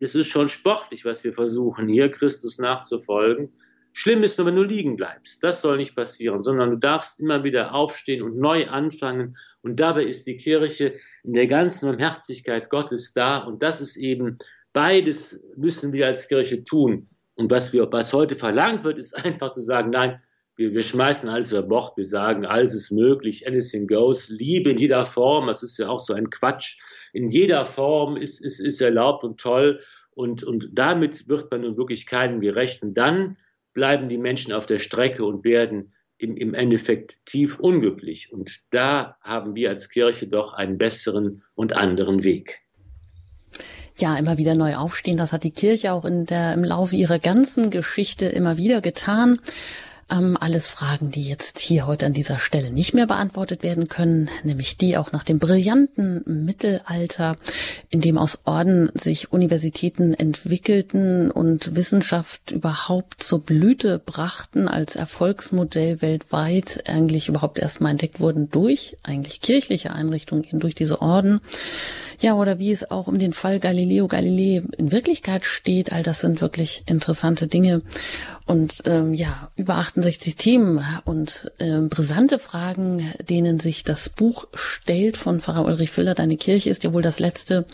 [0.00, 3.52] es ist schon sportlich, was wir versuchen, hier Christus nachzufolgen.
[3.98, 5.42] Schlimm ist nur, wenn du liegen bleibst.
[5.42, 9.36] Das soll nicht passieren, sondern du darfst immer wieder aufstehen und neu anfangen.
[9.60, 10.94] Und dabei ist die Kirche
[11.24, 13.38] in der ganzen Barmherzigkeit Gottes da.
[13.38, 14.38] Und das ist eben
[14.72, 17.08] beides müssen wir als Kirche tun.
[17.34, 20.22] Und was wir, was heute verlangt wird, ist einfach zu sagen, nein,
[20.54, 24.78] wir, wir schmeißen alles über Bord, wir sagen, alles ist möglich, anything goes, Liebe in
[24.78, 26.78] jeder Form, das ist ja auch so ein Quatsch,
[27.12, 29.80] in jeder Form ist, ist, ist erlaubt und toll
[30.12, 33.36] und, und damit wird man nun wirklich keinem gerecht und dann
[33.78, 39.16] bleiben die Menschen auf der Strecke und werden im, im Endeffekt tief unglücklich und da
[39.22, 42.62] haben wir als Kirche doch einen besseren und anderen Weg
[44.00, 45.16] ja immer wieder neu aufstehen.
[45.16, 49.40] Das hat die Kirche auch in der, im Laufe ihrer ganzen Geschichte immer wieder getan.
[50.10, 54.30] Ähm, alles Fragen, die jetzt hier heute an dieser Stelle nicht mehr beantwortet werden können,
[54.42, 57.36] nämlich die auch nach dem brillanten Mittelalter,
[57.90, 66.00] in dem aus Orden sich Universitäten entwickelten und Wissenschaft überhaupt zur Blüte brachten als Erfolgsmodell
[66.00, 71.40] weltweit, eigentlich überhaupt erstmal entdeckt wurden durch eigentlich kirchliche Einrichtungen, durch diese Orden.
[72.20, 76.20] Ja, oder wie es auch um den Fall Galileo Galilei in Wirklichkeit steht, all das
[76.20, 77.82] sind wirklich interessante Dinge.
[78.48, 85.18] Und ähm, ja, über 68 Themen und ähm, brisante Fragen, denen sich das Buch stellt
[85.18, 86.14] von Pfarrer Ulrich Füller.
[86.14, 87.66] Deine Kirche ist ja wohl das letzte.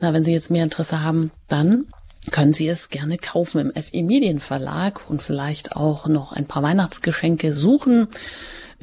[0.00, 1.84] Na, wenn Sie jetzt mehr Interesse haben, dann
[2.30, 7.52] können Sie es gerne kaufen im FE Medienverlag und vielleicht auch noch ein paar Weihnachtsgeschenke
[7.52, 8.08] suchen.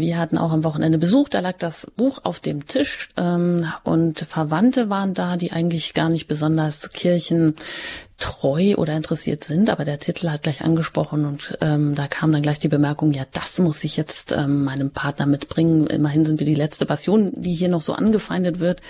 [0.02, 4.20] Wir hatten auch am Wochenende Besuch, da lag das Buch auf dem Tisch ähm, und
[4.20, 7.54] Verwandte waren da, die eigentlich gar nicht besonders Kirchen
[8.18, 12.42] treu oder interessiert sind, aber der Titel hat gleich angesprochen und ähm, da kam dann
[12.42, 15.86] gleich die Bemerkung, ja, das muss ich jetzt ähm, meinem Partner mitbringen.
[15.86, 18.82] Immerhin sind wir die letzte Passion, die hier noch so angefeindet wird,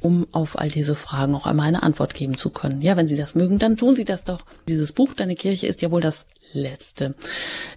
[0.00, 2.80] um auf all diese Fragen auch einmal eine Antwort geben zu können.
[2.80, 4.46] Ja, wenn Sie das mögen, dann tun Sie das doch.
[4.66, 6.24] Dieses Buch, Deine Kirche, ist ja wohl das
[6.54, 7.14] letzte.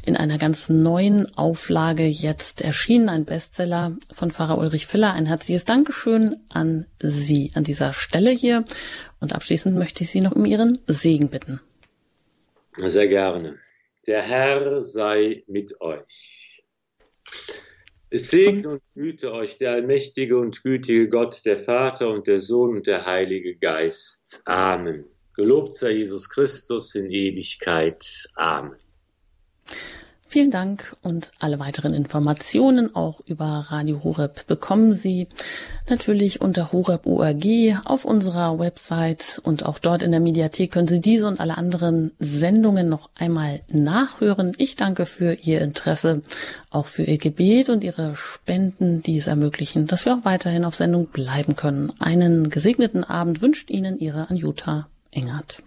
[0.05, 5.13] In einer ganz neuen Auflage jetzt erschienen, ein Bestseller von Pfarrer Ulrich Filler.
[5.13, 8.63] Ein herzliches Dankeschön an Sie an dieser Stelle hier.
[9.19, 11.59] Und abschließend möchte ich Sie noch um Ihren Segen bitten.
[12.78, 13.57] Sehr gerne.
[14.05, 16.63] Der Herr sei mit euch.
[18.09, 22.78] Es segne und güte euch der allmächtige und gütige Gott, der Vater und der Sohn
[22.78, 24.41] und der Heilige Geist.
[24.45, 25.05] Amen.
[25.38, 28.27] Gelobt sei Jesus Christus in Ewigkeit.
[28.33, 28.75] Amen.
[30.29, 35.27] Vielen Dank und alle weiteren Informationen auch über Radio Horeb bekommen Sie
[35.89, 37.45] natürlich unter horeb.org
[37.85, 42.13] auf unserer Website und auch dort in der Mediathek können Sie diese und alle anderen
[42.17, 44.53] Sendungen noch einmal nachhören.
[44.57, 46.23] Ich danke für Ihr Interesse,
[46.71, 50.73] auch für Ihr Gebet und Ihre Spenden, die es ermöglichen, dass wir auch weiterhin auf
[50.73, 51.91] Sendung bleiben können.
[51.99, 55.63] Einen gesegneten Abend wünscht Ihnen Ihre Anjuta Engert.